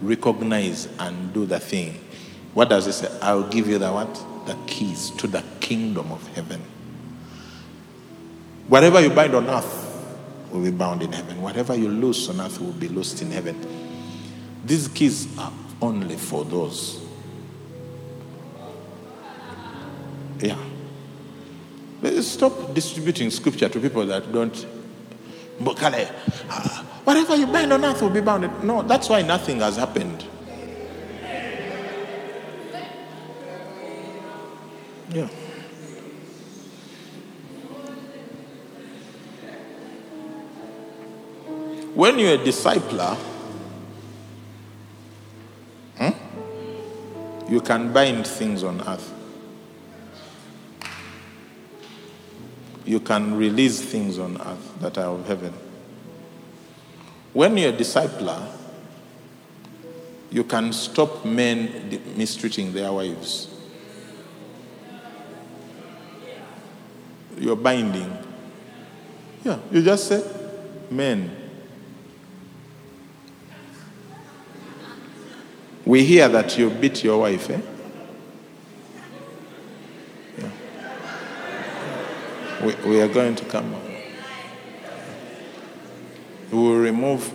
[0.00, 2.02] recognize and do the thing,
[2.54, 3.18] what does it say?
[3.20, 4.29] I will give you the what?
[4.46, 6.60] The keys to the kingdom of heaven.
[8.68, 9.86] Whatever you bind on earth
[10.50, 11.42] will be bound in heaven.
[11.42, 13.56] Whatever you loose on earth will be loosed in heaven.
[14.64, 17.00] These keys are only for those.
[20.40, 20.56] Yeah.
[22.20, 24.66] Stop distributing scripture to people that don't.
[25.66, 28.64] Ah, Whatever you bind on earth will be bound.
[28.64, 30.24] No, that's why nothing has happened.
[35.12, 35.26] Yeah.
[41.94, 43.16] When you're a discipler,
[45.98, 49.12] hmm, you can bind things on earth.
[52.84, 55.52] You can release things on earth that are of heaven.
[57.32, 58.46] When you're a discipler,
[60.30, 63.59] you can stop men mistreating their wives.
[67.50, 68.16] You're binding.
[69.44, 70.24] Yeah, you just say,
[70.88, 71.36] men.
[75.84, 77.60] We hear that you beat your wife, eh?
[80.38, 80.50] Yeah.
[82.64, 83.74] We, we are going to come.
[86.52, 87.34] We will remove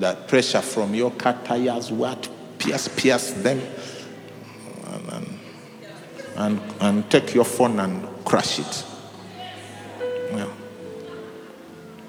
[0.00, 2.28] that pressure from your tires, what?
[2.58, 3.62] Pierce, pierce them.
[4.88, 5.38] And,
[6.34, 8.86] and, and take your phone and crush it.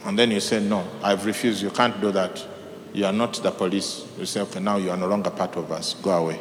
[0.06, 1.62] And then you say, No, I've refused.
[1.62, 2.46] You can't do that.
[2.94, 4.06] You are not the police.
[4.18, 5.96] You say, Okay, now you are no longer part of us.
[5.96, 6.40] Go away.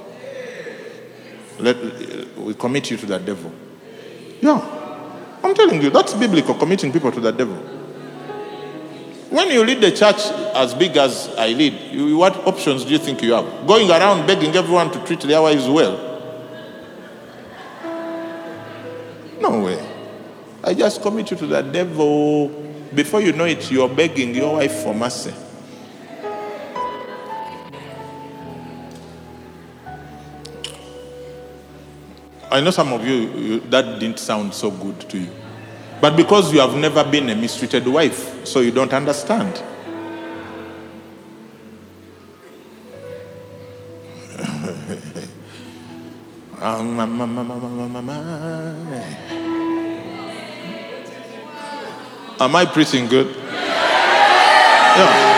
[1.58, 3.52] Let, we commit you to the devil.
[4.40, 4.82] Yeah.
[5.42, 7.56] I'm telling you, that's biblical, committing people to the devil.
[9.30, 10.20] When you lead the church
[10.54, 13.66] as big as I lead, you, what options do you think you have?
[13.66, 16.12] Going around begging everyone to treat their wives well?
[19.40, 19.84] No way.
[20.62, 22.48] I just commit you to the devil.
[22.94, 25.34] Before you know it, you're begging your wife for mercy.
[32.50, 35.30] I know some of you, you, that didn't sound so good to you.
[36.00, 39.60] But because you have never been a mistreated wife, so you don't understand.
[52.40, 53.34] Am I preaching good?
[53.36, 55.34] Yeah.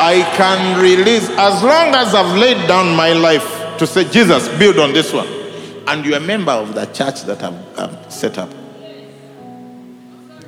[0.00, 4.78] I can release as long as I've laid down my life to say, Jesus, build
[4.78, 5.28] on this one.
[5.86, 8.50] And you're a member of the church that I've, I've set up.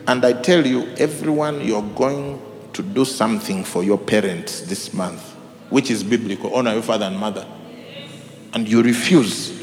[0.06, 2.42] And I tell you, everyone, you're going
[2.72, 5.22] to do something for your parents this month,
[5.70, 6.54] which is biblical.
[6.54, 7.46] Honor your father and mother.
[8.52, 9.62] And you refuse.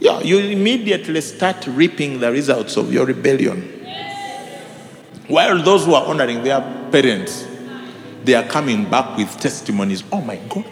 [0.00, 3.77] Yeah, you immediately start reaping the results of your rebellion.
[5.28, 6.60] While those who are honoring their
[6.90, 7.46] parents,
[8.24, 10.02] they are coming back with testimonies.
[10.10, 10.64] Oh my God.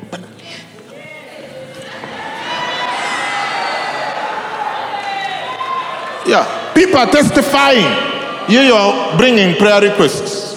[6.26, 8.50] Yeah, people are testifying.
[8.50, 10.56] You are bringing prayer requests.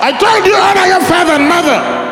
[0.00, 2.02] I told you honor your father and mother.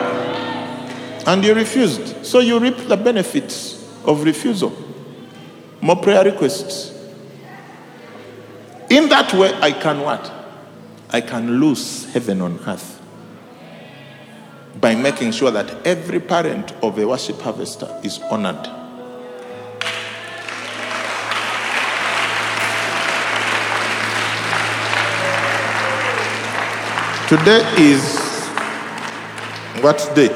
[1.26, 2.24] And you refused.
[2.24, 4.72] So you reap the benefits of refusal.
[5.80, 6.90] More prayer requests.
[8.90, 10.41] In that way, I can what?
[11.14, 13.00] I can lose heaven on earth
[14.80, 18.64] by making sure that every parent of a worship harvester is honored.
[27.28, 28.18] Today is
[29.82, 30.30] what date?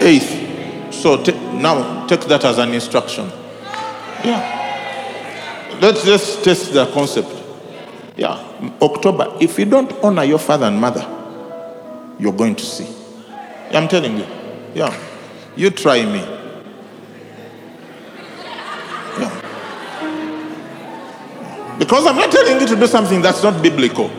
[0.00, 0.92] 8th.
[0.92, 3.30] So ta- now take that as an instruction.
[4.24, 5.78] Yeah.
[5.80, 7.37] Let's just test the concept.
[8.18, 8.36] Yeah.
[8.82, 9.36] October.
[9.40, 11.06] If you don't honor your father and mother,
[12.18, 12.86] you're going to see.
[13.70, 14.26] I'm telling you.
[14.74, 14.92] Yeah.
[15.56, 16.18] You try me.
[19.18, 19.30] Yeah.
[21.78, 24.10] Because I'm not telling you to do something that's not biblical.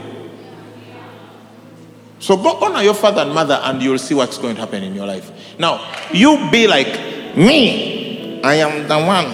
[2.19, 4.95] So go honor your father and mother, and you'll see what's going to happen in
[4.95, 5.31] your life.
[5.57, 5.81] Now,
[6.13, 8.41] you be like me.
[8.43, 9.25] I am the one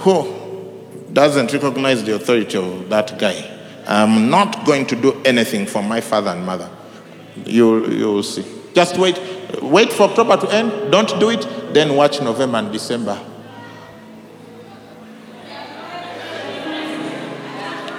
[0.00, 0.34] who
[1.12, 3.51] doesn't recognize the authority of that guy,
[3.86, 6.70] I'm not going to do anything for my father and mother.
[7.44, 8.44] You you'll see.
[8.74, 9.20] Just wait.
[9.60, 10.92] Wait for October to end.
[10.92, 11.46] Don't do it.
[11.74, 13.20] Then watch November and December.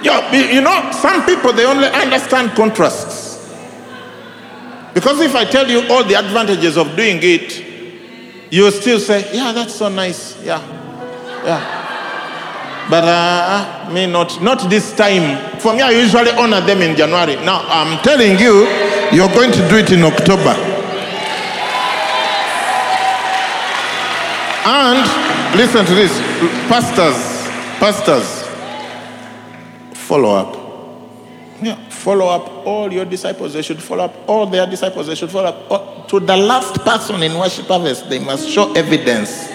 [0.02, 3.24] Yeah, you know, some people they only understand contrasts.
[4.92, 7.64] Because if I tell you all the advantages of doing it,
[8.52, 10.40] you still say, Yeah, that's so nice.
[10.44, 10.60] Yeah.
[11.44, 11.93] Yeah.
[12.90, 15.58] But uh, me not not this time.
[15.58, 17.36] For me, I usually honor them in January.
[17.36, 18.66] Now I'm telling you,
[19.10, 20.54] you're going to do it in October.
[24.66, 26.12] And listen to this,
[26.68, 27.16] pastors,
[27.78, 28.42] pastors,
[29.94, 30.64] follow up.
[31.62, 33.54] Yeah, follow up all your disciples.
[33.54, 35.06] They should follow up all their disciples.
[35.06, 38.08] They should follow up all, to the last person in worship harvest.
[38.10, 39.48] They must show evidence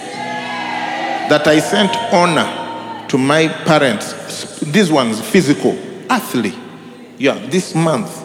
[1.30, 2.69] that I sent honor
[3.10, 4.60] to my parents.
[4.60, 5.76] this ones, physical,
[6.08, 6.54] earthly.
[7.18, 8.24] Yeah, this month.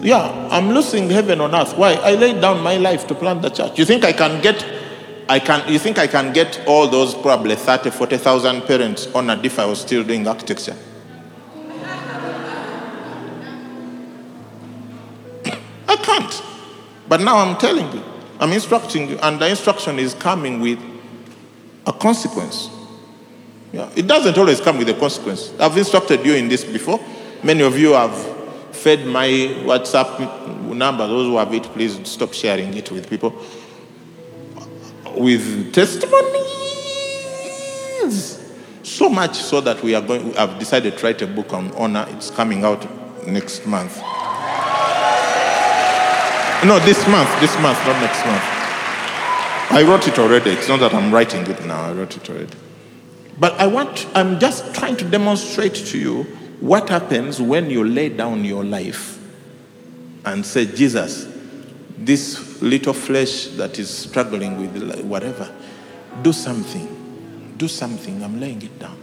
[0.00, 1.78] Yeah, I'm losing heaven on earth.
[1.78, 1.92] Why?
[1.94, 3.78] I laid down my life to plant the church.
[3.78, 4.66] You think I can get
[5.28, 9.60] I can you think I can get all those probably 30, 40,000 parents honored if
[9.60, 10.76] I was still doing architecture?
[15.88, 16.42] I can't.
[17.08, 18.02] But now I'm telling you,
[18.40, 20.80] I'm instructing you, and the instruction is coming with
[21.86, 22.68] a consequence.
[23.72, 23.90] Yeah.
[23.96, 25.52] It doesn't always come with a consequence.
[25.58, 27.00] I've instructed you in this before.
[27.42, 28.14] Many of you have
[28.74, 30.18] fed my WhatsApp
[30.74, 31.06] number.
[31.06, 33.34] Those who have it, please stop sharing it with people.
[35.16, 36.58] With testimonies.
[38.82, 42.06] So much so that we are going, have decided to write a book on honor.
[42.10, 42.86] It's coming out
[43.26, 43.96] next month.
[46.64, 48.42] No, this month, this month, not next month.
[49.72, 50.50] I wrote it already.
[50.50, 52.54] It's not that I'm writing it now, I wrote it already.
[53.42, 56.22] But I want, I'm just trying to demonstrate to you
[56.60, 59.18] what happens when you lay down your life
[60.24, 61.26] and say, Jesus,
[61.98, 65.52] this little flesh that is struggling with whatever,
[66.22, 67.56] do something.
[67.56, 68.22] Do something.
[68.22, 68.96] I'm laying it down.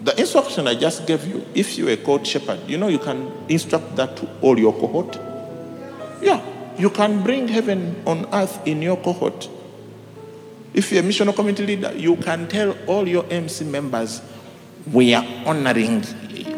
[0.00, 3.30] The instruction I just gave you, if you're a cohort shepherd, you know you can
[3.50, 5.20] instruct that to all your cohort.
[6.22, 6.42] Yeah,
[6.78, 9.46] you can bring heaven on earth in your cohort.
[10.72, 14.22] If you're a missional community leader, you can tell all your MC members,
[14.92, 16.04] we are honoring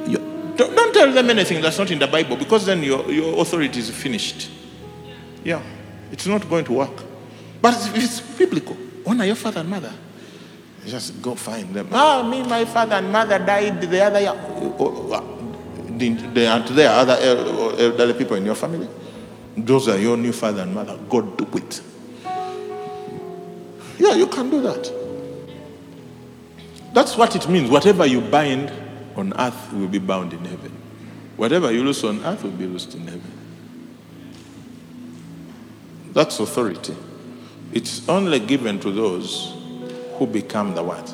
[0.06, 0.18] you.
[0.56, 3.90] Don't, tell them anything that's not in the Bible because then your, your authority is
[3.90, 4.50] finished.
[5.42, 5.62] Yeah,
[6.10, 7.02] it's not going to work.
[7.60, 9.92] But it's biblical, honor your father and mother.
[10.86, 11.88] Just go find them.
[11.92, 14.34] Ah, me, my father and mother died the other year.
[15.88, 17.16] There there other
[17.78, 18.88] elderly people in your family.
[19.56, 20.98] Those are your new father and mother.
[21.08, 21.80] God do it.
[24.12, 24.92] Yeah, you can do that.
[26.92, 27.70] That's what it means.
[27.70, 28.70] Whatever you bind
[29.16, 30.70] on earth will be bound in heaven.
[31.38, 33.32] Whatever you loose on earth will be loosed in heaven.
[36.12, 36.94] That's authority.
[37.72, 39.54] It's only given to those
[40.18, 41.06] who become the what?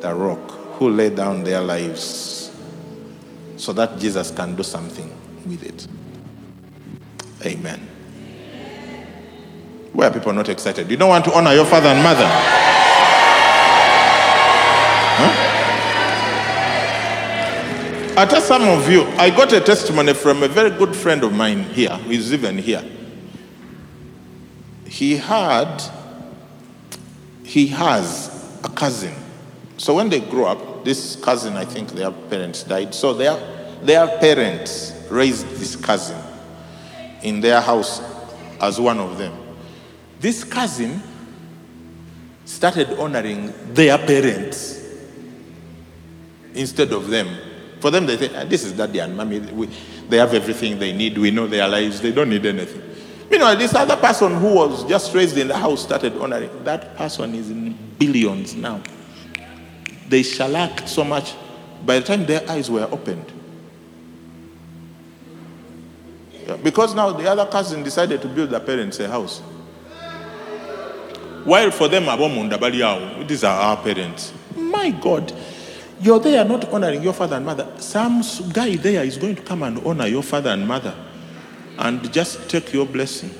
[0.00, 2.50] The rock, who lay down their lives
[3.56, 5.86] so that Jesus can do something with it.
[7.46, 7.99] Amen.
[9.92, 10.90] Why are people not excited?
[10.90, 12.26] You don't want to honor your father and mother.
[15.16, 15.46] Huh?
[18.16, 21.32] I tell some of you, I got a testimony from a very good friend of
[21.32, 22.84] mine here, who is even here.
[24.86, 25.82] He had,
[27.44, 29.14] he has a cousin.
[29.76, 32.94] So when they grew up, this cousin, I think their parents died.
[32.94, 33.38] So their,
[33.82, 36.20] their parents raised this cousin
[37.22, 38.00] in their house
[38.60, 39.39] as one of them.
[40.20, 41.02] This cousin
[42.44, 44.84] started honoring their parents
[46.54, 47.28] instead of them.
[47.80, 49.40] For them, they say, ah, This is daddy and mommy.
[49.40, 49.70] We,
[50.10, 51.16] they have everything they need.
[51.16, 52.02] We know their lives.
[52.02, 52.82] They don't need anything.
[53.30, 56.64] Meanwhile, this other person who was just raised in the house started honoring.
[56.64, 58.82] That person is in billions now.
[60.08, 61.34] They shellacked so much.
[61.86, 63.32] By the time their eyes were opened,
[66.62, 69.40] because now the other cousin decided to build their parents a house.
[71.44, 72.04] While for them,
[73.26, 74.32] these are our parents.
[74.56, 75.32] My God,
[76.00, 77.68] you're there not honoring your father and mother.
[77.78, 78.22] Some
[78.52, 80.94] guy there is going to come and honor your father and mother
[81.78, 83.30] and just take your blessing.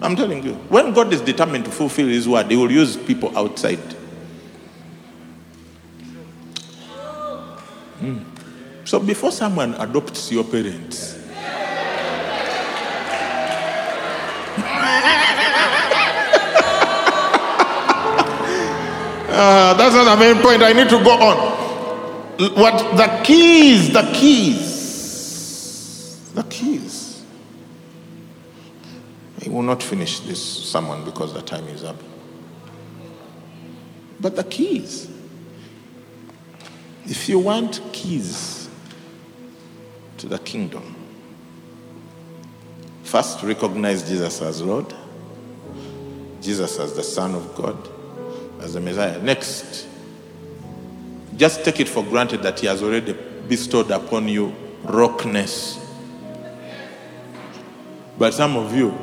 [0.00, 3.36] I'm telling you, when God is determined to fulfill His word, He will use people
[3.36, 3.80] outside.
[8.00, 8.24] Mm.
[8.84, 11.17] So before someone adopts your parents,
[19.40, 20.64] Uh, that's not the main point.
[20.64, 21.36] I need to go on.
[22.56, 25.52] What the keys, the keys,
[26.34, 27.22] the keys.
[29.46, 31.94] I will not finish this sermon because the time is up.
[34.18, 35.08] But the keys.
[37.04, 38.68] If you want keys
[40.16, 40.96] to the kingdom,
[43.04, 44.92] first recognize Jesus as Lord,
[46.42, 47.88] Jesus as the Son of God,
[48.60, 49.20] as the Messiah.
[49.22, 49.86] Next,
[51.36, 53.16] just take it for granted that He has already
[53.48, 54.54] bestowed upon you
[54.84, 55.78] rockness.
[58.18, 58.96] But some of you,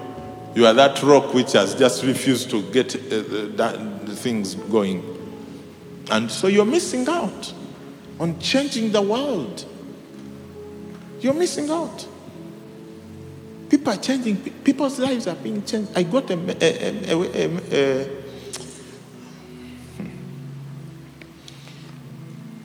[0.56, 2.99] you are that rock which has just refused to get uh,
[3.56, 5.03] that- the things going.
[6.12, 7.53] And so you're missing out
[8.20, 9.66] on changing the world.
[11.22, 12.06] You're missing out.
[13.70, 15.91] People are changing, people's lives are being changed.
[15.95, 18.25] I got a, a, a, a,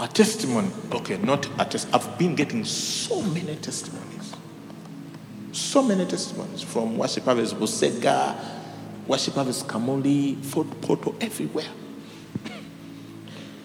[0.00, 0.70] a, testimony.
[0.92, 1.88] Okay, not a test.
[1.92, 4.34] I've been getting so many testimonies.
[5.52, 8.36] So many testimonies from Worship Harvest Busega,
[9.06, 11.68] Worship Harvest Kamoli, Fort Portal, everywhere.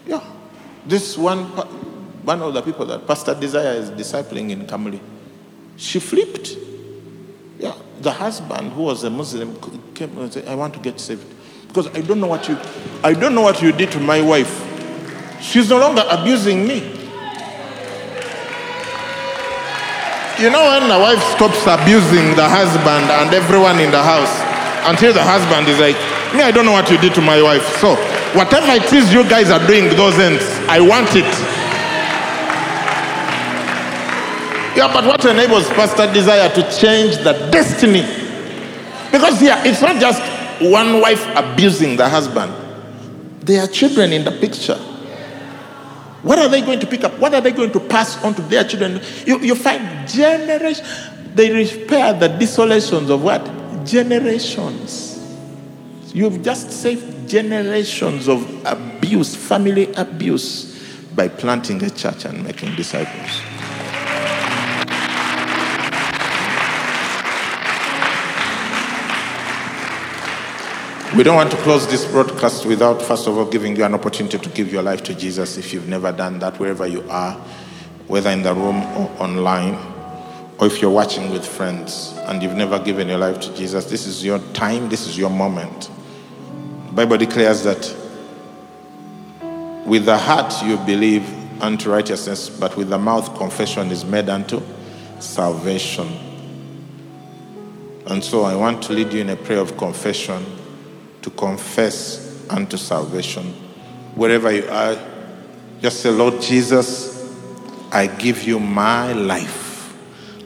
[0.05, 0.23] Yeah.
[0.85, 1.43] This one,
[2.23, 4.99] one of the people that Pastor Desire is discipling in Kamali,
[5.77, 6.57] she flipped.
[7.59, 7.75] Yeah.
[8.01, 9.57] The husband, who was a Muslim,
[9.93, 11.25] came and said, I want to get saved.
[11.67, 12.57] Because I don't know what you
[13.03, 14.64] I don't know what you did to my wife.
[15.45, 16.81] She's no longer abusing me.
[20.41, 24.33] You know when the wife stops abusing the husband and everyone in the house
[24.89, 25.95] until the husband is like,
[26.33, 27.63] me, I don't know what you did to my wife.
[27.77, 27.95] So
[28.33, 31.29] whatever it is you guys are doing those ends, I want it.
[34.75, 38.01] Yeah, but what enables Pastor Desire to change the destiny?
[39.11, 40.19] Because here, it's not just
[40.59, 42.51] one wife abusing the husband.
[43.41, 44.77] There are children in the picture.
[46.25, 47.19] What are they going to pick up?
[47.19, 48.99] What are they going to pass on to their children?
[49.27, 50.81] You, you find generations,
[51.35, 53.45] they repair the desolations of what?
[53.85, 55.23] Generations.
[56.15, 60.73] You've just saved generations of abuse, family abuse,
[61.13, 63.41] by planting a church and making disciples.
[71.15, 74.37] We don't want to close this broadcast without, first of all, giving you an opportunity
[74.37, 77.35] to give your life to Jesus if you've never done that, wherever you are,
[78.07, 79.75] whether in the room or online,
[80.59, 83.85] or if you're watching with friends and you've never given your life to Jesus.
[83.85, 85.89] This is your time, this is your moment.
[86.87, 87.95] The Bible declares that
[89.85, 91.23] with the heart you believe
[91.61, 94.61] unto righteousness, but with the mouth confession is made unto
[95.21, 96.09] salvation.
[98.07, 100.45] And so I want to lead you in a prayer of confession
[101.25, 103.45] to confess unto salvation.
[104.13, 104.95] Wherever you are,
[105.81, 107.35] just say, Lord Jesus,
[107.91, 109.91] I give you my life.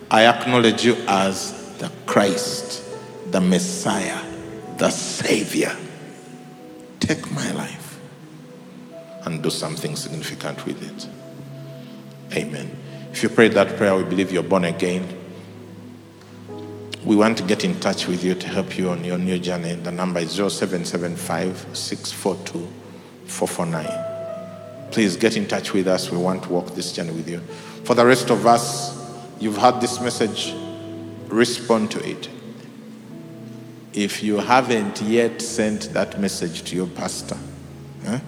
[0.10, 2.82] I acknowledge you as the Christ,
[3.30, 4.24] the Messiah,
[4.78, 5.76] the Savior.
[7.02, 8.00] Take my life
[9.26, 12.38] and do something significant with it.
[12.38, 12.72] Amen.
[13.12, 15.19] If you prayed that prayer, we believe you're born again.
[17.10, 19.74] We want to get in touch with you to help you on your new journey.
[19.74, 22.72] The number is 0775 642
[23.26, 24.92] 449.
[24.92, 26.12] Please get in touch with us.
[26.12, 27.40] We want to walk this journey with you.
[27.84, 28.96] For the rest of us,
[29.40, 30.54] you've had this message,
[31.30, 32.30] respond to it.
[33.94, 37.38] If you haven't yet sent that message to your pastor,
[38.06, 38.20] huh?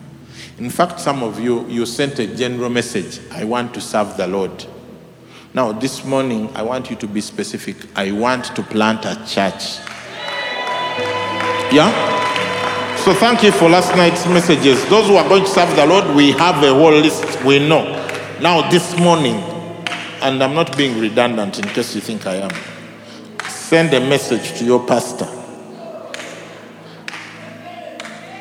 [0.57, 4.25] in fact, some of you, you sent a general message I want to serve the
[4.25, 4.65] Lord.
[5.53, 7.75] Now, this morning, I want you to be specific.
[7.97, 9.79] I want to plant a church.
[11.73, 11.91] Yeah?
[13.03, 14.87] So, thank you for last night's messages.
[14.87, 17.43] Those who are going to serve the Lord, we have a whole list.
[17.43, 17.83] We know.
[18.39, 19.35] Now, this morning,
[20.21, 22.51] and I'm not being redundant in case you think I am,
[23.49, 25.27] send a message to your pastor.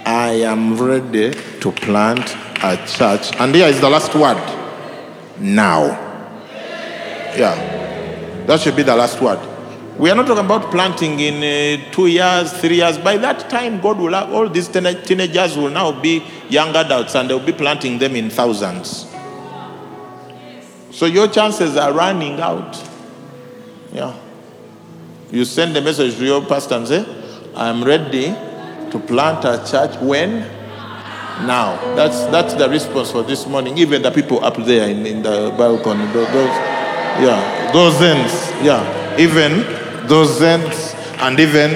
[0.07, 3.35] I am ready to plant a church.
[3.41, 4.39] And here is the last word
[5.41, 6.10] now.
[7.37, 8.45] Yeah.
[8.47, 9.39] That should be the last word.
[9.99, 12.97] We are not talking about planting in uh, two years, three years.
[12.97, 17.15] By that time, God will have all these teen- teenagers will now be young adults
[17.15, 19.07] and they'll be planting them in thousands.
[20.91, 22.83] So your chances are running out.
[23.93, 24.17] Yeah.
[25.31, 27.05] You send a message to your pastor and say,
[27.55, 28.29] I'm ready
[28.91, 30.41] to plant a church when?
[31.47, 31.79] Now.
[31.95, 33.77] That's that's the response for this morning.
[33.79, 36.80] Even the people up there in, in the balcony, tho- those,
[37.19, 38.33] yeah, those ends,
[38.65, 39.63] yeah, even
[40.07, 41.71] those ends, and even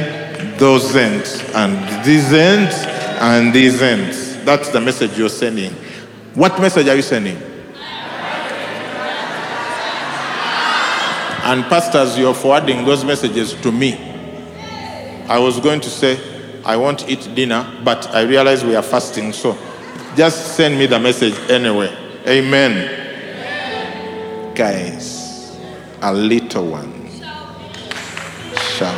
[0.59, 2.75] those ends, and these ends,
[3.21, 4.37] and these ends.
[4.45, 5.73] That's the message you're sending.
[6.35, 7.37] What message are you sending?
[11.47, 13.99] And pastors, you're forwarding those messages to me.
[15.29, 16.19] I was going to say,
[16.65, 19.57] I want to eat dinner, but I realize we are fasting, so
[20.17, 21.95] just send me the message anyway.
[22.27, 23.03] Amen.
[24.55, 25.24] Guys,
[26.05, 26.93] a little one
[28.77, 28.95] shall.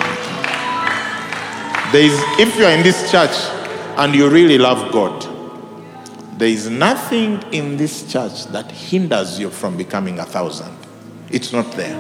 [1.93, 3.31] There is, if you are in this church
[3.97, 5.25] and you really love God,
[6.37, 10.77] there is nothing in this church that hinders you from becoming a thousand.
[11.31, 11.99] It's not there.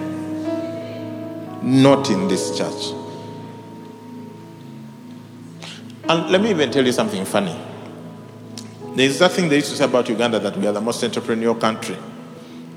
[1.63, 2.93] Not in this church.
[6.09, 7.57] And let me even tell you something funny.
[8.97, 11.05] There is that thing they used to say about Uganda that we are the most
[11.05, 11.97] entrepreneurial country.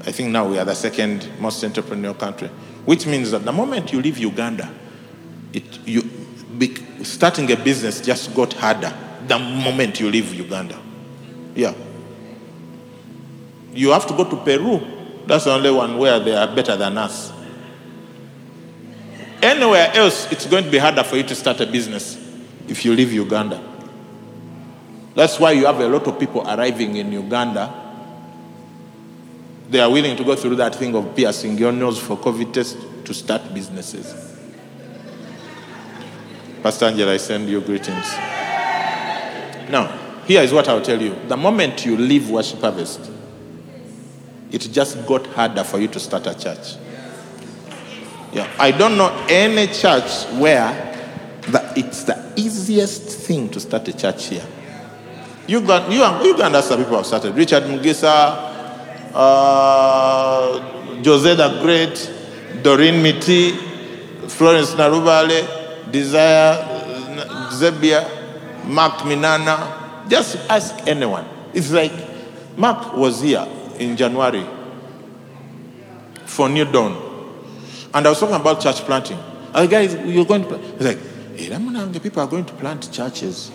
[0.01, 2.47] I think now we are the second most entrepreneurial country,
[2.85, 4.71] which means that the moment you leave Uganda,
[5.53, 6.03] it, you,
[6.57, 8.93] be, starting a business just got harder
[9.27, 10.79] the moment you leave Uganda.
[11.55, 11.73] Yeah.
[13.73, 14.81] You have to go to Peru.
[15.25, 17.31] That's the only one where they are better than us.
[19.41, 22.17] Anywhere else, it's going to be harder for you to start a business
[22.67, 23.63] if you leave Uganda.
[25.15, 27.88] That's why you have a lot of people arriving in Uganda.
[29.69, 32.77] They are willing to go through that thing of piercing your nose for COVID test
[33.05, 34.29] to start businesses.
[36.63, 38.11] Pastor Angela, I send you greetings.
[39.69, 41.15] Now, here is what I'll tell you.
[41.27, 43.11] The moment you leave Worship Harvest,
[44.51, 46.75] it just got harder for you to start a church.
[48.33, 50.71] Yeah, I don't know any church where
[51.41, 54.45] the, it's the easiest thing to start a church here.
[55.47, 57.35] You got you, Uganda some people have started.
[57.35, 58.48] Richard Mugisa,
[59.13, 60.59] uh,
[61.03, 63.51] Jose the Great, Doreen Miti,
[64.27, 66.89] Florence Narubale, Desire
[67.51, 70.07] Zebia, Mark Minana.
[70.09, 71.25] Just ask anyone.
[71.53, 71.91] It's like
[72.57, 73.47] Mark was here
[73.79, 74.45] in January
[76.25, 77.05] for New Dawn.
[77.93, 79.17] And I was talking about church planting.
[79.53, 80.99] I guys, you're going to He's like,
[81.35, 83.51] hey, the people are going to plant churches.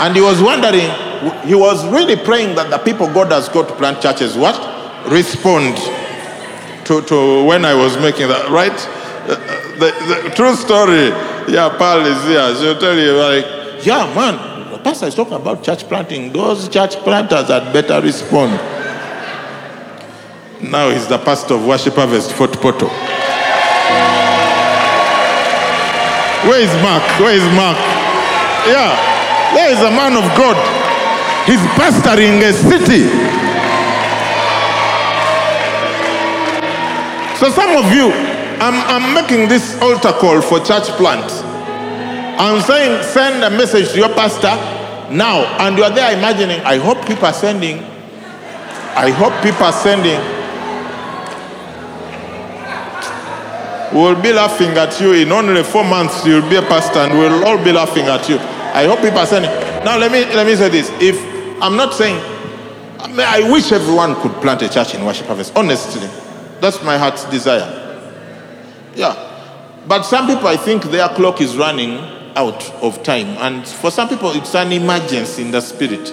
[0.00, 0.90] And he was wondering,
[1.46, 4.58] he was really praying that the people God has got to plant churches, what?
[5.10, 5.76] Respond
[6.86, 8.72] to, to when I was making that, right?
[8.72, 9.36] Uh,
[9.78, 11.08] the, the true story.
[11.52, 12.54] Yeah, Paul is here.
[12.56, 16.32] She'll tell you, like, yeah, man, the pastor is talking about church planting.
[16.32, 18.52] Those church planters had better respond.
[20.62, 22.88] Now he's the pastor of Worship Harvest, Fort Portal.
[26.48, 27.02] Where is Mark?
[27.20, 27.76] Where is Mark?
[28.66, 29.13] Yeah.
[29.54, 30.58] There is a man of God.
[31.46, 33.06] He's pastoring a city.
[37.38, 38.10] So some of you,
[38.60, 41.42] I'm, I'm making this altar call for church plants.
[42.36, 44.54] I'm saying send a message to your pastor
[45.14, 45.44] now.
[45.60, 47.78] And you're there imagining, I hope people are sending.
[48.96, 50.20] I hope people are sending.
[53.94, 55.12] We'll be laughing at you.
[55.12, 58.38] In only four months, you'll be a pastor, and we'll all be laughing at you.
[58.74, 59.44] I hope people are saying
[59.84, 60.90] Now let me let me say this.
[61.00, 61.16] If
[61.62, 62.20] I'm not saying
[62.98, 65.56] I, mean, I wish everyone could plant a church in worship harvest.
[65.56, 66.08] Honestly,
[66.60, 68.10] that's my heart's desire.
[68.96, 69.14] Yeah.
[69.86, 71.98] But some people I think their clock is running
[72.36, 73.28] out of time.
[73.38, 76.12] And for some people it's an emergency in the spirit.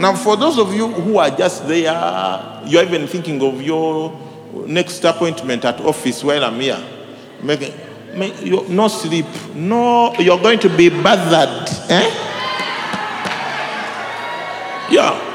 [0.00, 4.18] Now for those of you who are just there, you're even thinking of your
[4.66, 6.82] next appointment at office while I'm here.
[8.16, 9.26] No sleep.
[9.54, 11.68] No, you're going to be bothered.
[11.90, 12.10] Eh?
[14.90, 15.32] Yeah.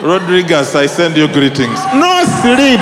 [0.00, 1.78] Rodriguez, I send you greetings.
[1.94, 2.80] No sleep.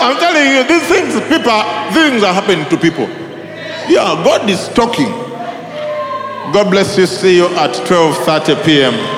[0.00, 1.62] I'm telling you, these things, people,
[1.92, 3.08] things are happening to people.
[3.88, 5.10] Yeah, God is talking.
[6.52, 7.06] God bless you.
[7.06, 9.17] See you at 12:30 p.m.